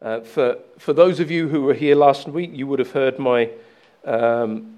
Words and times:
Uh, 0.00 0.20
for, 0.20 0.56
for 0.78 0.92
those 0.92 1.18
of 1.18 1.28
you 1.28 1.48
who 1.48 1.62
were 1.62 1.74
here 1.74 1.96
last 1.96 2.28
week, 2.28 2.50
you 2.52 2.68
would 2.68 2.78
have 2.78 2.92
heard 2.92 3.18
my, 3.18 3.50
um, 4.04 4.76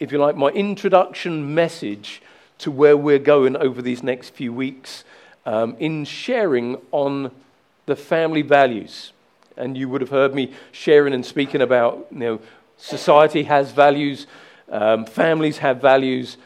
if 0.00 0.10
you 0.10 0.18
like, 0.18 0.36
my 0.36 0.48
introduction 0.48 1.54
message 1.54 2.20
to 2.58 2.68
where 2.68 2.96
we're 2.96 3.20
going 3.20 3.56
over 3.56 3.80
these 3.80 4.02
next 4.02 4.30
few 4.30 4.52
weeks 4.52 5.04
um, 5.46 5.76
in 5.78 6.04
sharing 6.04 6.76
on 6.90 7.30
the 7.86 7.94
family 7.94 8.42
values. 8.42 9.12
And 9.56 9.78
you 9.78 9.88
would 9.88 10.00
have 10.00 10.10
heard 10.10 10.34
me 10.34 10.52
sharing 10.72 11.14
and 11.14 11.24
speaking 11.24 11.62
about, 11.62 12.08
you 12.10 12.18
know, 12.18 12.40
society 12.76 13.44
has 13.44 13.70
values, 13.70 14.26
um, 14.68 15.06
families 15.06 15.58
have 15.58 15.80
values, 15.80 16.38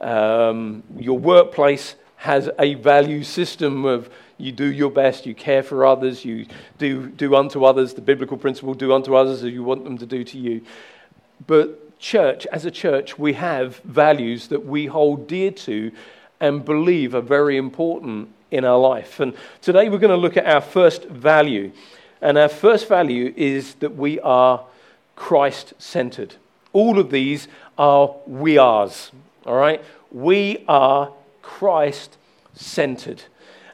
um, 0.00 0.82
your 0.98 1.18
workplace 1.18 1.94
has 2.16 2.48
a 2.58 2.72
value 2.74 3.22
system 3.22 3.84
of 3.84 4.08
you 4.40 4.52
do 4.52 4.64
your 4.64 4.90
best, 4.90 5.26
you 5.26 5.34
care 5.34 5.62
for 5.62 5.84
others, 5.86 6.24
you 6.24 6.46
do, 6.78 7.08
do 7.08 7.34
unto 7.36 7.64
others, 7.64 7.94
the 7.94 8.00
biblical 8.00 8.36
principle, 8.36 8.74
do 8.74 8.92
unto 8.92 9.14
others 9.14 9.42
as 9.42 9.52
you 9.52 9.62
want 9.62 9.84
them 9.84 9.98
to 9.98 10.06
do 10.06 10.24
to 10.24 10.38
you. 10.38 10.62
But, 11.46 11.98
church, 11.98 12.46
as 12.46 12.64
a 12.64 12.70
church, 12.70 13.18
we 13.18 13.34
have 13.34 13.76
values 13.78 14.48
that 14.48 14.64
we 14.64 14.86
hold 14.86 15.28
dear 15.28 15.50
to 15.50 15.92
and 16.40 16.64
believe 16.64 17.14
are 17.14 17.20
very 17.20 17.56
important 17.56 18.30
in 18.50 18.64
our 18.64 18.78
life. 18.78 19.20
And 19.20 19.34
today 19.60 19.88
we're 19.88 19.98
going 19.98 20.10
to 20.10 20.16
look 20.16 20.36
at 20.36 20.46
our 20.46 20.60
first 20.60 21.04
value. 21.04 21.72
And 22.20 22.36
our 22.36 22.48
first 22.48 22.88
value 22.88 23.32
is 23.36 23.74
that 23.74 23.96
we 23.96 24.18
are 24.20 24.64
Christ 25.16 25.74
centered. 25.78 26.36
All 26.72 26.98
of 26.98 27.10
these 27.10 27.48
are 27.78 28.14
we 28.26 28.58
are's, 28.58 29.10
all 29.44 29.56
right? 29.56 29.82
We 30.10 30.64
are 30.68 31.12
Christ 31.42 32.16
centered. 32.54 33.22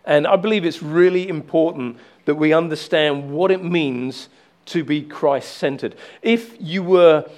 And 0.07 0.27
I 0.27 0.37
believe 0.37 0.65
it's 0.65 0.83
really 0.83 1.29
important 1.29 1.99
that 2.25 2.37
we 2.37 2.53
understand 2.53 3.31
what 3.31 3.51
it 3.51 3.63
means 3.63 4.29
to 4.67 4.85
be 4.85 5.03
Christ 5.03 5.59
centered. 5.59 5.97
If 6.23 6.57
you 6.61 6.83
were 6.83 7.29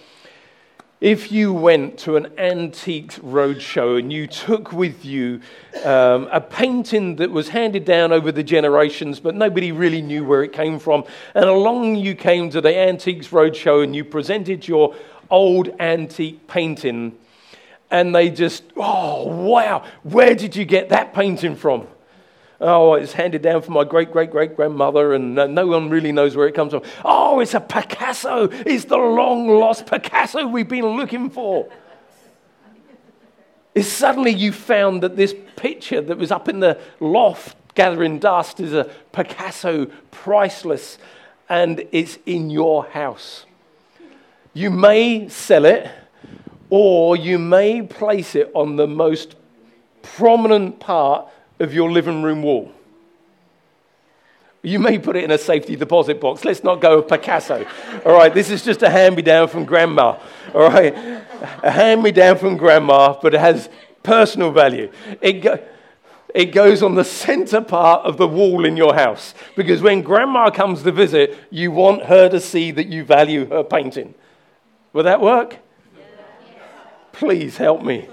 if 1.00 1.30
you 1.30 1.52
went 1.52 1.97
to 1.97 2.16
an 2.16 2.27
antiques 2.38 3.20
roadshow 3.20 4.00
and 4.00 4.12
you 4.12 4.27
took 4.27 4.72
with 4.72 5.05
you 5.05 5.41
um, 5.84 6.28
a 6.33 6.41
painting 6.41 7.14
that 7.16 7.30
was 7.30 7.50
handed 7.50 7.84
down 7.84 8.10
over 8.10 8.33
the 8.33 8.42
generations, 8.42 9.20
but 9.20 9.36
nobody 9.36 9.70
really 9.70 10.03
knew 10.03 10.25
where 10.25 10.42
it 10.42 10.53
came 10.53 10.78
from, 10.80 11.05
and 11.34 11.44
along 11.44 11.94
you 11.94 12.16
came 12.16 12.50
to 12.50 12.60
the 12.60 12.77
antiques 12.77 13.28
roadshow 13.28 13.84
and 13.84 13.94
you 13.94 14.05
presented 14.05 14.66
your 14.66 14.92
old 15.30 15.69
antique 15.78 16.48
painting, 16.48 17.16
and 17.92 18.12
they 18.12 18.28
just, 18.28 18.64
oh, 18.77 19.28
wow, 19.28 19.84
where 20.03 20.34
did 20.34 20.56
you 20.56 20.64
get 20.64 20.88
that 20.88 21.14
painting 21.14 21.55
from? 21.55 21.86
Oh, 22.60 22.94
it's 22.94 23.12
handed 23.12 23.42
down 23.42 23.62
from 23.62 23.74
my 23.74 23.84
great 23.84 24.10
great 24.10 24.30
great 24.30 24.56
grandmother, 24.56 25.14
and 25.14 25.34
no 25.34 25.66
one 25.66 25.90
really 25.90 26.10
knows 26.10 26.34
where 26.34 26.48
it 26.48 26.54
comes 26.54 26.72
from. 26.72 26.82
Oh, 27.04 27.38
it's 27.40 27.54
a 27.54 27.60
Picasso. 27.60 28.48
It's 28.50 28.86
the 28.86 28.96
long 28.96 29.48
lost 29.48 29.86
Picasso 29.86 30.46
we've 30.46 30.68
been 30.68 30.84
looking 30.84 31.30
for. 31.30 31.68
Is 33.74 33.90
suddenly 33.90 34.32
you 34.32 34.50
found 34.50 35.04
that 35.04 35.16
this 35.16 35.34
picture 35.54 36.00
that 36.00 36.18
was 36.18 36.32
up 36.32 36.48
in 36.48 36.58
the 36.58 36.78
loft 36.98 37.56
gathering 37.76 38.18
dust 38.18 38.58
is 38.58 38.72
a 38.72 38.90
Picasso, 39.12 39.86
priceless, 40.10 40.98
and 41.48 41.84
it's 41.92 42.18
in 42.26 42.50
your 42.50 42.86
house. 42.86 43.46
You 44.52 44.70
may 44.70 45.28
sell 45.28 45.64
it, 45.64 45.88
or 46.70 47.14
you 47.14 47.38
may 47.38 47.82
place 47.82 48.34
it 48.34 48.50
on 48.52 48.74
the 48.74 48.88
most 48.88 49.36
prominent 50.02 50.80
part 50.80 51.28
of 51.58 51.74
your 51.74 51.90
living 51.90 52.22
room 52.22 52.42
wall. 52.42 52.72
You 54.62 54.80
may 54.80 54.98
put 54.98 55.16
it 55.16 55.24
in 55.24 55.30
a 55.30 55.38
safety 55.38 55.76
deposit 55.76 56.20
box. 56.20 56.44
Let's 56.44 56.64
not 56.64 56.80
go 56.80 57.00
Picasso. 57.00 57.64
All 58.04 58.12
right, 58.12 58.32
this 58.32 58.50
is 58.50 58.64
just 58.64 58.82
a 58.82 58.90
hand 58.90 59.14
me 59.16 59.22
down 59.22 59.48
from 59.48 59.64
grandma. 59.64 60.18
All 60.52 60.68
right, 60.68 60.94
a 61.62 61.70
hand 61.70 62.02
me 62.02 62.10
down 62.10 62.38
from 62.38 62.56
grandma, 62.56 63.16
but 63.22 63.34
it 63.34 63.40
has 63.40 63.68
personal 64.02 64.50
value. 64.50 64.91
It, 65.20 65.34
go, 65.34 65.58
it 66.34 66.47
goes 66.47 66.82
on 66.82 66.97
the 66.97 67.04
center 67.04 67.60
part 67.60 68.04
of 68.04 68.16
the 68.16 68.26
wall 68.26 68.64
in 68.64 68.76
your 68.76 68.94
house 68.94 69.32
because 69.54 69.80
when 69.80 70.02
grandma 70.02 70.50
comes 70.50 70.82
to 70.82 70.92
visit, 70.92 71.36
you 71.50 71.70
want 71.70 72.04
her 72.04 72.28
to 72.28 72.41
see 72.41 72.70
that 72.72 72.88
you 72.88 73.04
value 73.04 73.48
her 73.48 73.62
painting. 73.62 74.14
Will 74.92 75.04
that 75.04 75.20
work? 75.20 75.58
Please 77.12 77.56
help 77.56 77.82
me. 77.82 78.08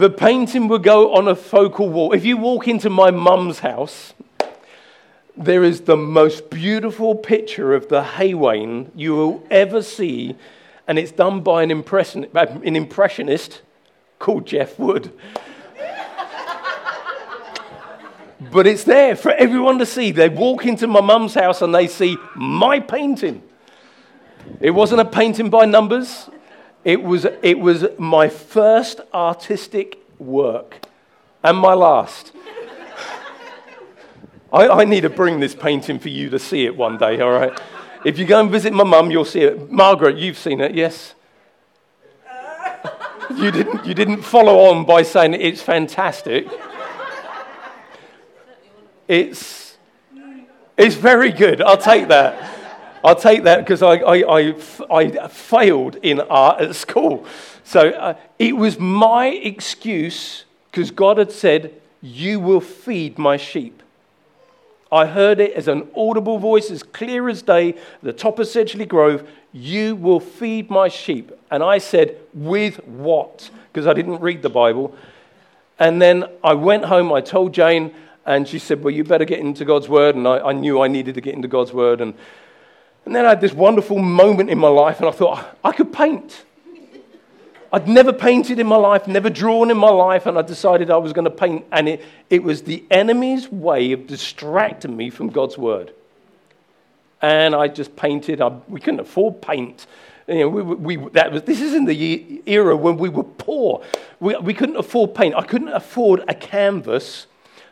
The 0.00 0.08
painting 0.08 0.66
will 0.66 0.78
go 0.78 1.12
on 1.12 1.28
a 1.28 1.34
focal 1.34 1.90
wall. 1.90 2.14
If 2.14 2.24
you 2.24 2.38
walk 2.38 2.66
into 2.66 2.88
my 2.88 3.10
mum's 3.10 3.58
house, 3.58 4.14
there 5.36 5.62
is 5.62 5.82
the 5.82 5.94
most 5.94 6.48
beautiful 6.48 7.14
picture 7.14 7.74
of 7.74 7.90
the 7.90 8.02
Haywain 8.02 8.90
you 8.94 9.14
will 9.14 9.46
ever 9.50 9.82
see, 9.82 10.36
and 10.88 10.98
it's 10.98 11.12
done 11.12 11.42
by 11.42 11.62
an, 11.64 11.70
impression, 11.70 12.26
uh, 12.34 12.46
an 12.64 12.76
impressionist 12.76 13.60
called 14.18 14.46
Jeff 14.46 14.78
Wood. 14.78 15.12
but 18.50 18.66
it's 18.66 18.84
there 18.84 19.14
for 19.14 19.32
everyone 19.32 19.78
to 19.80 19.84
see. 19.84 20.12
They 20.12 20.30
walk 20.30 20.64
into 20.64 20.86
my 20.86 21.02
mum's 21.02 21.34
house 21.34 21.60
and 21.60 21.74
they 21.74 21.88
see 21.88 22.16
my 22.34 22.80
painting. 22.80 23.42
It 24.62 24.70
wasn't 24.70 25.02
a 25.02 25.04
painting 25.04 25.50
by 25.50 25.66
numbers, 25.66 26.30
it 26.84 27.02
was, 27.02 27.26
it 27.42 27.58
was 27.58 27.86
my 27.98 28.28
first 28.28 29.00
artistic 29.12 29.98
work 30.18 30.86
and 31.42 31.56
my 31.58 31.74
last. 31.74 32.32
I, 34.52 34.68
I, 34.68 34.84
need 34.84 35.02
to 35.02 35.10
bring 35.10 35.40
this 35.40 35.54
painting 35.54 35.98
for 35.98 36.08
you 36.08 36.30
to 36.30 36.38
see 36.38 36.64
it 36.64 36.76
one 36.76 36.96
day, 36.98 37.20
all 37.20 37.30
right? 37.30 37.58
If 38.04 38.18
you 38.18 38.24
go 38.24 38.40
and 38.40 38.50
visit 38.50 38.72
my 38.72 38.84
mum, 38.84 39.10
you'll 39.10 39.24
see 39.24 39.42
it. 39.42 39.70
Margaret, 39.70 40.16
you've 40.16 40.38
seen 40.38 40.60
it, 40.60 40.74
yes? 40.74 41.14
You 43.36 43.50
didn't, 43.50 43.86
you 43.86 43.94
didn't 43.94 44.22
follow 44.22 44.70
on 44.70 44.84
by 44.84 45.02
saying 45.02 45.34
it's 45.34 45.62
fantastic. 45.62 46.48
It's, 49.06 49.76
it's 50.76 50.94
very 50.94 51.30
good. 51.30 51.62
I'll 51.62 51.76
take 51.76 52.08
that. 52.08 52.59
I'll 53.02 53.16
take 53.16 53.44
that 53.44 53.60
because 53.60 53.82
I, 53.82 53.94
I, 53.94 54.40
I, 54.40 54.54
I, 54.90 55.28
failed 55.28 55.96
in 55.96 56.20
art 56.20 56.60
at 56.60 56.74
school. 56.76 57.26
So 57.64 57.90
uh, 57.90 58.14
it 58.38 58.56
was 58.56 58.78
my 58.78 59.28
excuse 59.28 60.44
because 60.70 60.90
God 60.90 61.18
had 61.18 61.32
said, 61.32 61.72
You 62.02 62.40
will 62.40 62.60
feed 62.60 63.18
my 63.18 63.36
sheep. 63.36 63.82
I 64.92 65.06
heard 65.06 65.40
it 65.40 65.52
as 65.52 65.68
an 65.68 65.88
audible 65.96 66.38
voice, 66.38 66.70
as 66.70 66.82
clear 66.82 67.28
as 67.28 67.42
day, 67.42 67.76
the 68.02 68.12
top 68.12 68.38
of 68.38 68.46
Sedgley 68.46 68.86
Grove, 68.86 69.26
You 69.52 69.94
will 69.94 70.20
feed 70.20 70.68
my 70.68 70.88
sheep. 70.88 71.32
And 71.50 71.62
I 71.62 71.78
said, 71.78 72.18
With 72.34 72.84
what? 72.86 73.50
Because 73.72 73.86
I 73.86 73.94
didn't 73.94 74.20
read 74.20 74.42
the 74.42 74.50
Bible. 74.50 74.94
And 75.78 76.02
then 76.02 76.24
I 76.44 76.52
went 76.52 76.84
home, 76.84 77.12
I 77.12 77.22
told 77.22 77.54
Jane, 77.54 77.94
and 78.26 78.46
she 78.46 78.58
said, 78.58 78.82
Well, 78.84 78.92
you 78.92 79.04
better 79.04 79.24
get 79.24 79.38
into 79.38 79.64
God's 79.64 79.88
word. 79.88 80.16
And 80.16 80.28
I, 80.28 80.38
I 80.48 80.52
knew 80.52 80.82
I 80.82 80.88
needed 80.88 81.14
to 81.14 81.20
get 81.20 81.34
into 81.34 81.48
God's 81.48 81.72
word. 81.72 82.00
And 82.00 82.14
and 83.04 83.14
then 83.14 83.24
I 83.26 83.30
had 83.30 83.40
this 83.40 83.52
wonderful 83.52 83.98
moment 83.98 84.50
in 84.50 84.58
my 84.58 84.68
life, 84.68 85.00
and 85.00 85.08
I 85.08 85.12
thought, 85.12 85.58
I 85.64 85.72
could 85.72 85.92
paint. 85.92 86.44
I'd 87.72 87.86
never 87.86 88.12
painted 88.12 88.58
in 88.58 88.66
my 88.66 88.76
life, 88.76 89.06
never 89.06 89.30
drawn 89.30 89.70
in 89.70 89.76
my 89.76 89.90
life, 89.90 90.26
and 90.26 90.36
I 90.36 90.42
decided 90.42 90.90
I 90.90 90.96
was 90.96 91.12
going 91.12 91.24
to 91.24 91.30
paint. 91.30 91.64
And 91.70 91.88
it, 91.88 92.04
it 92.28 92.42
was 92.42 92.62
the 92.62 92.84
enemy's 92.90 93.50
way 93.50 93.92
of 93.92 94.06
distracting 94.08 94.96
me 94.96 95.08
from 95.08 95.28
God's 95.28 95.56
word. 95.56 95.92
And 97.22 97.54
I 97.54 97.68
just 97.68 97.94
painted. 97.94 98.40
I, 98.40 98.48
we 98.66 98.80
couldn't 98.80 99.00
afford 99.00 99.40
paint. 99.40 99.86
You 100.26 100.40
know, 100.40 100.48
we, 100.48 100.96
we, 100.96 101.08
that 101.10 101.30
was, 101.30 101.42
this 101.42 101.60
is 101.60 101.74
in 101.74 101.84
the 101.84 102.42
era 102.46 102.76
when 102.76 102.96
we 102.96 103.08
were 103.08 103.24
poor. 103.24 103.84
We, 104.18 104.36
we 104.36 104.54
couldn't 104.54 104.76
afford 104.76 105.14
paint. 105.14 105.34
I 105.36 105.42
couldn't 105.42 105.68
afford 105.68 106.24
a 106.26 106.34
canvas. 106.34 107.26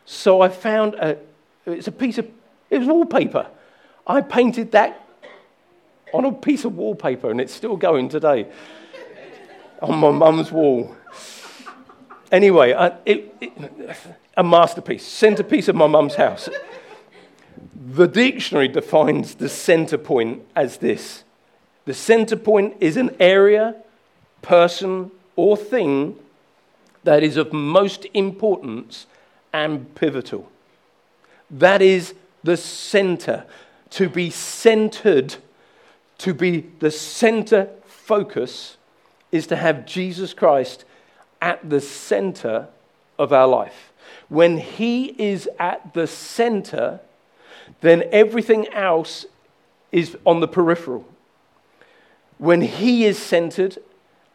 So 0.05 0.39
I 0.41 0.49
found 0.49 0.93
a, 0.95 1.17
it's 1.65 1.87
a 1.87 1.91
piece 1.91 2.17
of, 2.17 2.29
it 2.69 2.77
was 2.77 2.87
wallpaper. 2.87 3.47
I 4.07 4.21
painted 4.21 4.71
that 4.71 5.05
on 6.13 6.25
a 6.25 6.31
piece 6.31 6.65
of 6.65 6.75
wallpaper, 6.75 7.29
and 7.31 7.39
it's 7.39 7.53
still 7.53 7.77
going 7.77 8.09
today 8.09 8.47
on 9.81 9.97
my 9.99 10.11
mum's 10.11 10.51
wall. 10.51 10.95
Anyway, 12.31 12.73
uh, 12.73 12.91
it, 13.05 13.33
it, 13.41 13.51
a 14.37 14.43
masterpiece, 14.43 15.05
centerpiece 15.05 15.67
of 15.67 15.75
my 15.75 15.87
mum's 15.87 16.15
house. 16.15 16.49
The 17.75 18.07
dictionary 18.07 18.67
defines 18.67 19.35
the 19.35 19.49
center 19.49 19.97
point 19.97 20.43
as 20.55 20.77
this 20.77 21.23
the 21.89 21.95
center 21.95 22.35
point 22.35 22.75
is 22.79 22.97
an 22.97 23.15
area, 23.19 23.75
person, 24.43 25.09
or 25.35 25.57
thing 25.57 26.15
that 27.03 27.23
is 27.23 27.35
of 27.35 27.51
most 27.51 28.05
importance 28.13 29.07
and 29.51 29.95
pivotal. 29.95 30.51
That 31.49 31.81
is 31.81 32.13
the 32.43 32.57
center. 32.57 33.45
To 33.91 34.07
be 34.07 34.29
centered 34.29 35.37
to 36.19 36.33
be 36.33 36.69
the 36.79 36.91
center 36.91 37.69
focus 37.85 38.77
is 39.31 39.47
to 39.47 39.55
have 39.55 39.85
Jesus 39.85 40.33
Christ 40.33 40.85
at 41.41 41.69
the 41.69 41.81
center 41.81 42.67
of 43.17 43.33
our 43.33 43.47
life. 43.47 43.91
When 44.27 44.57
He 44.57 45.07
is 45.21 45.49
at 45.59 45.93
the 45.93 46.07
center, 46.07 46.99
then 47.81 48.03
everything 48.11 48.67
else 48.69 49.25
is 49.91 50.17
on 50.25 50.39
the 50.39 50.47
peripheral. 50.47 51.05
When 52.37 52.61
He 52.61 53.05
is 53.05 53.17
centered 53.17 53.77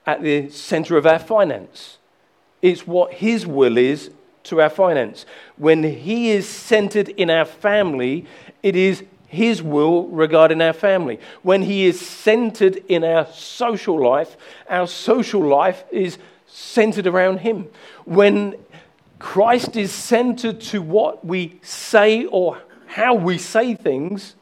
at 0.07 0.23
the 0.23 0.51
center 0.51 0.97
of 0.97 1.07
our 1.07 1.19
finance, 1.19 1.99
it's 2.63 2.87
what 2.87 3.15
His 3.15 3.47
will 3.47 3.77
is 3.77 4.11
to 4.45 4.61
our 4.61 4.71
finance. 4.71 5.27
When 5.57 5.83
He 5.83 6.31
is 6.31 6.49
centered 6.49 7.09
in 7.11 7.31
our 7.31 7.45
family, 7.45 8.27
it 8.63 8.77
is 8.77 9.05
His 9.35 9.63
will 9.63 10.07
regarding 10.09 10.63
our 10.63 10.73
family. 10.73 11.21
When 11.43 11.63
He 11.63 11.85
is 11.85 12.01
centered 12.01 12.77
in 12.89 13.05
our 13.05 13.27
social 13.27 14.03
life, 14.03 14.37
our 14.69 14.87
social 14.87 15.43
life 15.43 15.85
is 15.91 16.19
centered 16.47 17.07
around 17.07 17.39
Him. 17.39 17.69
When 18.05 18.57
Christ 19.19 19.77
is 19.77 19.93
centered 19.93 20.61
to 20.63 20.81
what 20.81 21.25
we 21.25 21.59
say 21.63 22.25
or 22.27 22.59
how 22.87 23.15
we 23.15 23.39
say 23.39 23.75
things, 23.75 24.35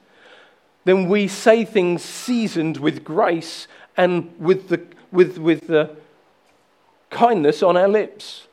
then 0.84 1.08
we 1.08 1.28
say 1.28 1.64
things 1.64 2.02
seasoned 2.02 2.78
with 2.78 3.04
grace 3.04 3.68
and 3.96 4.32
with 4.38 4.68
the, 4.68 4.82
with, 5.10 5.38
with 5.38 5.66
the 5.68 5.94
kindness 7.10 7.62
on 7.62 7.76
our 7.76 7.88
lips. 7.88 8.46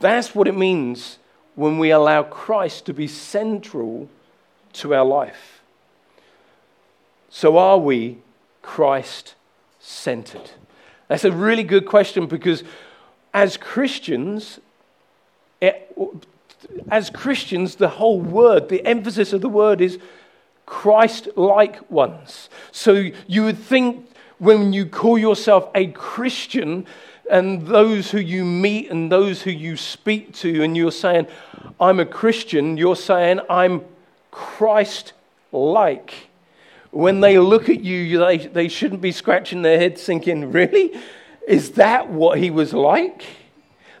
That's 0.00 0.34
what 0.34 0.48
it 0.48 0.56
means 0.56 1.18
when 1.54 1.78
we 1.78 1.90
allow 1.90 2.22
Christ 2.22 2.86
to 2.86 2.94
be 2.94 3.06
central 3.06 4.08
to 4.74 4.94
our 4.94 5.04
life. 5.04 5.62
So, 7.28 7.56
are 7.56 7.78
we 7.78 8.18
Christ 8.60 9.34
centered? 9.80 10.50
That's 11.08 11.24
a 11.24 11.32
really 11.32 11.64
good 11.64 11.86
question 11.86 12.26
because 12.26 12.62
as 13.34 13.56
Christians, 13.56 14.60
it, 15.60 15.96
as 16.90 17.10
Christians, 17.10 17.76
the 17.76 17.88
whole 17.88 18.20
word, 18.20 18.68
the 18.68 18.84
emphasis 18.86 19.32
of 19.32 19.40
the 19.40 19.48
word 19.48 19.80
is 19.80 19.98
Christ 20.66 21.28
like 21.36 21.90
ones. 21.90 22.48
So 22.70 23.10
you 23.26 23.44
would 23.44 23.58
think 23.58 24.08
when 24.38 24.72
you 24.72 24.86
call 24.86 25.18
yourself 25.18 25.70
a 25.74 25.88
Christian, 25.88 26.86
and 27.30 27.66
those 27.66 28.10
who 28.10 28.18
you 28.18 28.44
meet 28.44 28.90
and 28.90 29.10
those 29.10 29.42
who 29.42 29.50
you 29.50 29.76
speak 29.76 30.34
to, 30.34 30.62
and 30.62 30.76
you're 30.76 30.92
saying, 30.92 31.26
I'm 31.80 32.00
a 32.00 32.04
Christian, 32.04 32.76
you're 32.76 32.96
saying, 32.96 33.40
I'm 33.48 33.84
Christ 34.32 35.12
like. 35.52 36.28
When 36.90 37.20
they 37.20 37.38
look 37.38 37.68
at 37.68 37.80
you, 37.80 38.18
they, 38.18 38.38
they 38.38 38.68
shouldn't 38.68 39.00
be 39.00 39.12
scratching 39.12 39.62
their 39.62 39.78
heads 39.78 40.02
thinking, 40.02 40.50
Really? 40.50 40.92
Is 41.46 41.72
that 41.72 42.10
what 42.10 42.38
he 42.38 42.50
was 42.50 42.72
like? 42.72 43.24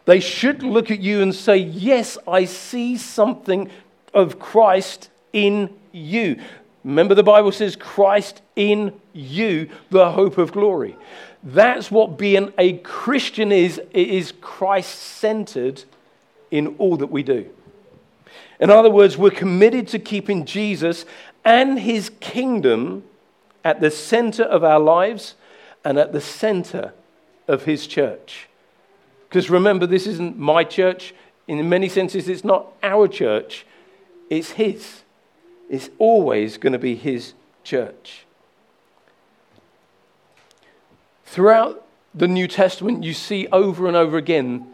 They 0.04 0.20
should 0.20 0.62
look 0.62 0.90
at 0.90 1.00
you 1.00 1.22
and 1.22 1.32
say, 1.32 1.56
Yes, 1.56 2.18
I 2.26 2.46
see 2.46 2.96
something 2.96 3.70
of 4.12 4.40
Christ 4.40 5.08
in 5.32 5.72
you. 5.92 6.40
Remember, 6.84 7.14
the 7.14 7.22
Bible 7.22 7.52
says, 7.52 7.76
Christ 7.76 8.42
in 8.56 8.92
you, 9.12 9.70
the 9.90 10.10
hope 10.10 10.36
of 10.36 10.52
glory. 10.52 10.96
That's 11.44 11.90
what 11.90 12.18
being 12.18 12.52
a 12.58 12.78
Christian 12.78 13.52
is. 13.52 13.78
It 13.92 14.08
is 14.08 14.32
Christ 14.40 14.98
centered 14.98 15.84
in 16.50 16.74
all 16.78 16.96
that 16.96 17.10
we 17.10 17.22
do. 17.22 17.48
In 18.62 18.70
other 18.70 18.90
words, 18.90 19.18
we're 19.18 19.32
committed 19.32 19.88
to 19.88 19.98
keeping 19.98 20.44
Jesus 20.44 21.04
and 21.44 21.80
his 21.80 22.12
kingdom 22.20 23.02
at 23.64 23.80
the 23.80 23.90
center 23.90 24.44
of 24.44 24.62
our 24.62 24.78
lives 24.78 25.34
and 25.84 25.98
at 25.98 26.12
the 26.12 26.20
center 26.20 26.92
of 27.48 27.64
his 27.64 27.88
church. 27.88 28.48
Because 29.28 29.50
remember, 29.50 29.84
this 29.84 30.06
isn't 30.06 30.38
my 30.38 30.62
church. 30.62 31.12
In 31.48 31.68
many 31.68 31.88
senses, 31.88 32.28
it's 32.28 32.44
not 32.44 32.72
our 32.84 33.08
church, 33.08 33.66
it's 34.30 34.52
his. 34.52 35.02
It's 35.68 35.90
always 35.98 36.56
going 36.56 36.72
to 36.72 36.78
be 36.78 36.94
his 36.94 37.32
church. 37.64 38.26
Throughout 41.24 41.84
the 42.14 42.28
New 42.28 42.46
Testament, 42.46 43.02
you 43.02 43.12
see 43.12 43.48
over 43.48 43.88
and 43.88 43.96
over 43.96 44.18
again 44.18 44.68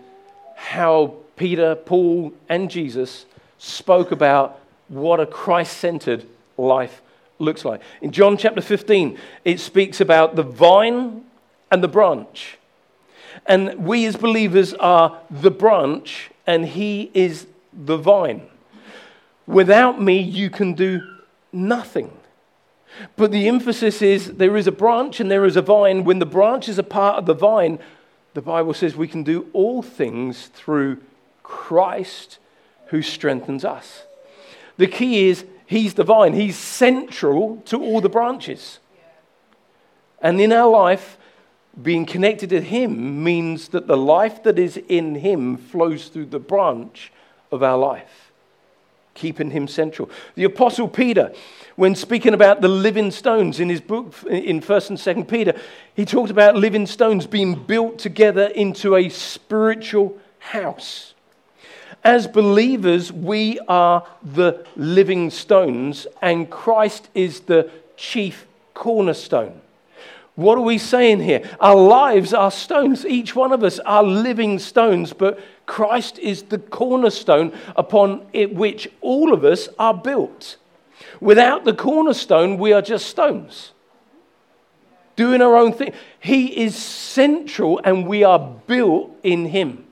how 0.57 1.15
Peter, 1.37 1.75
Paul, 1.75 2.35
and 2.51 2.71
Jesus 2.71 3.25
spoke 3.59 4.13
about 4.13 4.61
what 4.89 5.21
a 5.21 5.27
Christ 5.27 5.77
centered 5.77 6.25
life 6.57 7.03
looks 7.39 7.65
like. 7.65 7.83
In 8.01 8.11
John 8.11 8.37
chapter 8.37 8.61
15, 8.61 9.19
it 9.45 9.61
speaks 9.61 10.01
about 10.01 10.37
the 10.37 10.43
vine 10.43 11.25
and 11.71 11.83
the 11.83 11.89
branch. 11.89 12.59
And 13.47 13.87
we 13.87 14.07
as 14.07 14.17
believers 14.17 14.75
are 14.75 15.21
the 15.31 15.51
branch, 15.51 16.31
and 16.47 16.67
He 16.67 17.11
is 17.15 17.47
the 17.73 17.97
vine. 17.97 18.43
Without 19.47 20.01
me, 20.01 20.19
you 20.19 20.51
can 20.51 20.75
do 20.75 21.01
nothing. 21.53 22.13
But 23.17 23.31
the 23.31 23.49
emphasis 23.49 24.03
is 24.03 24.35
there 24.35 24.57
is 24.57 24.67
a 24.67 24.73
branch 24.73 25.21
and 25.21 25.31
there 25.31 25.45
is 25.45 25.57
a 25.57 25.63
vine. 25.63 26.05
When 26.05 26.19
the 26.19 26.27
branch 26.27 26.69
is 26.69 26.79
a 26.79 26.83
part 26.83 27.17
of 27.17 27.27
the 27.27 27.35
vine, 27.35 27.79
the 28.35 28.43
Bible 28.43 28.75
says 28.75 28.97
we 28.97 29.09
can 29.09 29.23
do 29.23 29.49
all 29.53 29.83
things 29.83 30.49
through 30.49 30.99
Christ 31.43 32.39
who 32.89 33.03
strengthens 33.03 33.65
us. 33.65 34.03
The 34.77 34.87
key 34.87 35.29
is 35.29 35.45
He's 35.67 35.95
the 35.95 36.05
vine, 36.05 36.33
He's 36.33 36.57
central 36.57 37.59
to 37.67 37.83
all 37.83 38.01
the 38.01 38.09
branches. 38.09 38.79
And 40.21 40.41
in 40.41 40.53
our 40.53 40.69
life, 40.69 41.19
being 41.81 42.07
connected 42.07 42.51
to 42.51 42.61
Him 42.61 43.23
means 43.23 43.69
that 43.69 43.87
the 43.87 43.97
life 43.97 44.43
that 44.45 44.59
is 44.59 44.81
in 44.89 45.17
Him 45.17 45.57
flows 45.57 46.09
through 46.09 46.27
the 46.27 46.41
branch 46.41 47.13
of 47.53 47.63
our 47.63 47.79
life, 47.79 48.33
keeping 49.15 49.51
Him 49.51 49.69
central. 49.69 50.11
The 50.35 50.45
Apostle 50.45 50.89
Peter, 50.89 51.33
when 51.77 51.95
speaking 51.95 52.35
about 52.35 52.63
the 52.63 52.69
living 52.69 53.11
stones 53.11 53.61
in 53.61 53.69
his 53.69 53.81
book 53.81 54.15
in 54.29 54.61
1st 54.61 54.91
and 54.91 54.99
2nd 54.99 55.29
Peter, 55.29 55.55
he 55.95 56.05
talked 56.05 56.31
about 56.31 56.57
living 56.57 56.87
stones 56.87 57.27
being 57.27 57.55
built 57.55 57.99
together 57.99 58.47
into 58.47 58.97
a 58.97 59.09
spiritual 59.09 60.19
house. 60.39 61.15
As 62.05 62.27
believers, 62.27 63.13
we 63.13 63.59
are 63.69 64.07
the 64.23 64.65
living 64.77 65.31
stones, 65.31 66.07
and 66.23 66.49
Christ 66.49 67.09
is 67.15 67.41
the 67.41 67.71
chief 67.97 68.47
cornerstone. 68.75 69.61
What 70.37 70.57
are 70.57 70.63
we 70.63 70.79
saying 70.79 71.19
here? 71.21 71.43
Our 71.59 71.75
lives 71.75 72.33
are 72.33 72.53
stones. 72.53 73.05
Each 73.05 73.35
one 73.35 73.51
of 73.51 73.65
us 73.65 73.81
are 73.81 74.05
living 74.05 74.61
stones, 74.61 75.13
but 75.13 75.41
Christ 75.67 76.21
is 76.21 76.45
the 76.45 76.59
cornerstone 76.61 77.53
upon 77.75 78.25
it 78.33 78.55
which 78.55 78.89
all 79.01 79.33
of 79.33 79.45
us 79.45 79.69
are 79.81 79.95
built. 79.95 80.57
Without 81.21 81.65
the 81.65 81.75
cornerstone, 81.75 82.57
we 82.57 82.73
are 82.73 82.81
just 82.81 83.07
stones, 83.07 83.73
doing 85.17 85.43
our 85.43 85.57
own 85.57 85.73
thing. 85.73 85.93
He 86.21 86.57
is 86.63 86.77
central, 86.77 87.81
and 87.83 88.07
we 88.07 88.23
are 88.23 88.39
built 88.39 89.11
in 89.25 89.47
Him. 89.47 89.88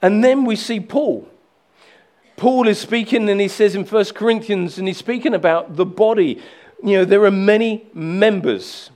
And 0.00 0.22
then 0.22 0.44
we 0.44 0.56
see 0.56 0.80
Paul. 0.80 1.28
Paul 2.36 2.68
is 2.68 2.78
speaking, 2.78 3.28
and 3.28 3.40
he 3.40 3.48
says 3.48 3.74
in 3.74 3.84
1 3.84 4.04
Corinthians, 4.06 4.78
and 4.78 4.86
he's 4.86 4.98
speaking 4.98 5.34
about 5.34 5.76
the 5.76 5.86
body 5.86 6.40
you 6.82 6.98
know, 6.98 7.04
there 7.04 7.24
are 7.24 7.30
many 7.30 7.86
members, 7.92 8.90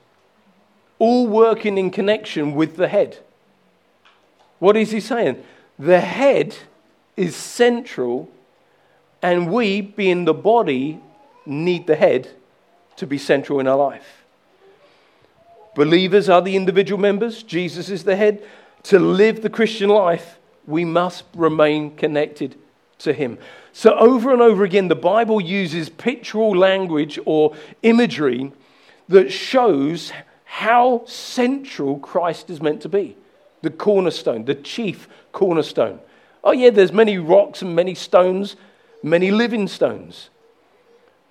all 0.98 1.26
working 1.26 1.78
in 1.78 1.90
connection 1.90 2.54
with 2.54 2.76
the 2.76 2.88
head. 2.88 3.18
What 4.58 4.76
is 4.76 4.92
he 4.92 5.00
saying? 5.00 5.42
The 5.78 6.00
head 6.00 6.56
is 7.16 7.34
central, 7.34 8.30
and 9.20 9.50
we, 9.50 9.80
being 9.80 10.24
the 10.24 10.34
body, 10.34 11.00
need 11.44 11.88
the 11.88 11.96
head 11.96 12.28
to 12.96 13.06
be 13.06 13.18
central 13.18 13.58
in 13.58 13.66
our 13.66 13.76
life. 13.76 14.24
Believers 15.74 16.28
are 16.28 16.42
the 16.42 16.54
individual 16.54 17.00
members, 17.00 17.42
Jesus 17.42 17.88
is 17.88 18.04
the 18.04 18.16
head. 18.16 18.42
To 18.84 18.98
live 18.98 19.42
the 19.42 19.50
Christian 19.50 19.90
life, 19.90 20.38
we 20.66 20.84
must 20.84 21.24
remain 21.34 21.96
connected 21.96 22.56
to 22.98 23.12
him. 23.12 23.38
So, 23.72 23.94
over 23.94 24.32
and 24.32 24.42
over 24.42 24.64
again, 24.64 24.88
the 24.88 24.94
Bible 24.94 25.40
uses 25.40 25.88
pictorial 25.88 26.56
language 26.56 27.18
or 27.24 27.56
imagery 27.82 28.52
that 29.08 29.32
shows 29.32 30.12
how 30.44 31.02
central 31.06 31.98
Christ 31.98 32.50
is 32.50 32.60
meant 32.60 32.82
to 32.82 32.88
be 32.88 33.16
the 33.62 33.70
cornerstone, 33.70 34.44
the 34.44 34.54
chief 34.54 35.08
cornerstone. 35.32 36.00
Oh, 36.44 36.52
yeah, 36.52 36.70
there's 36.70 36.92
many 36.92 37.16
rocks 37.18 37.62
and 37.62 37.74
many 37.74 37.94
stones, 37.94 38.56
many 39.02 39.30
living 39.30 39.68
stones, 39.68 40.30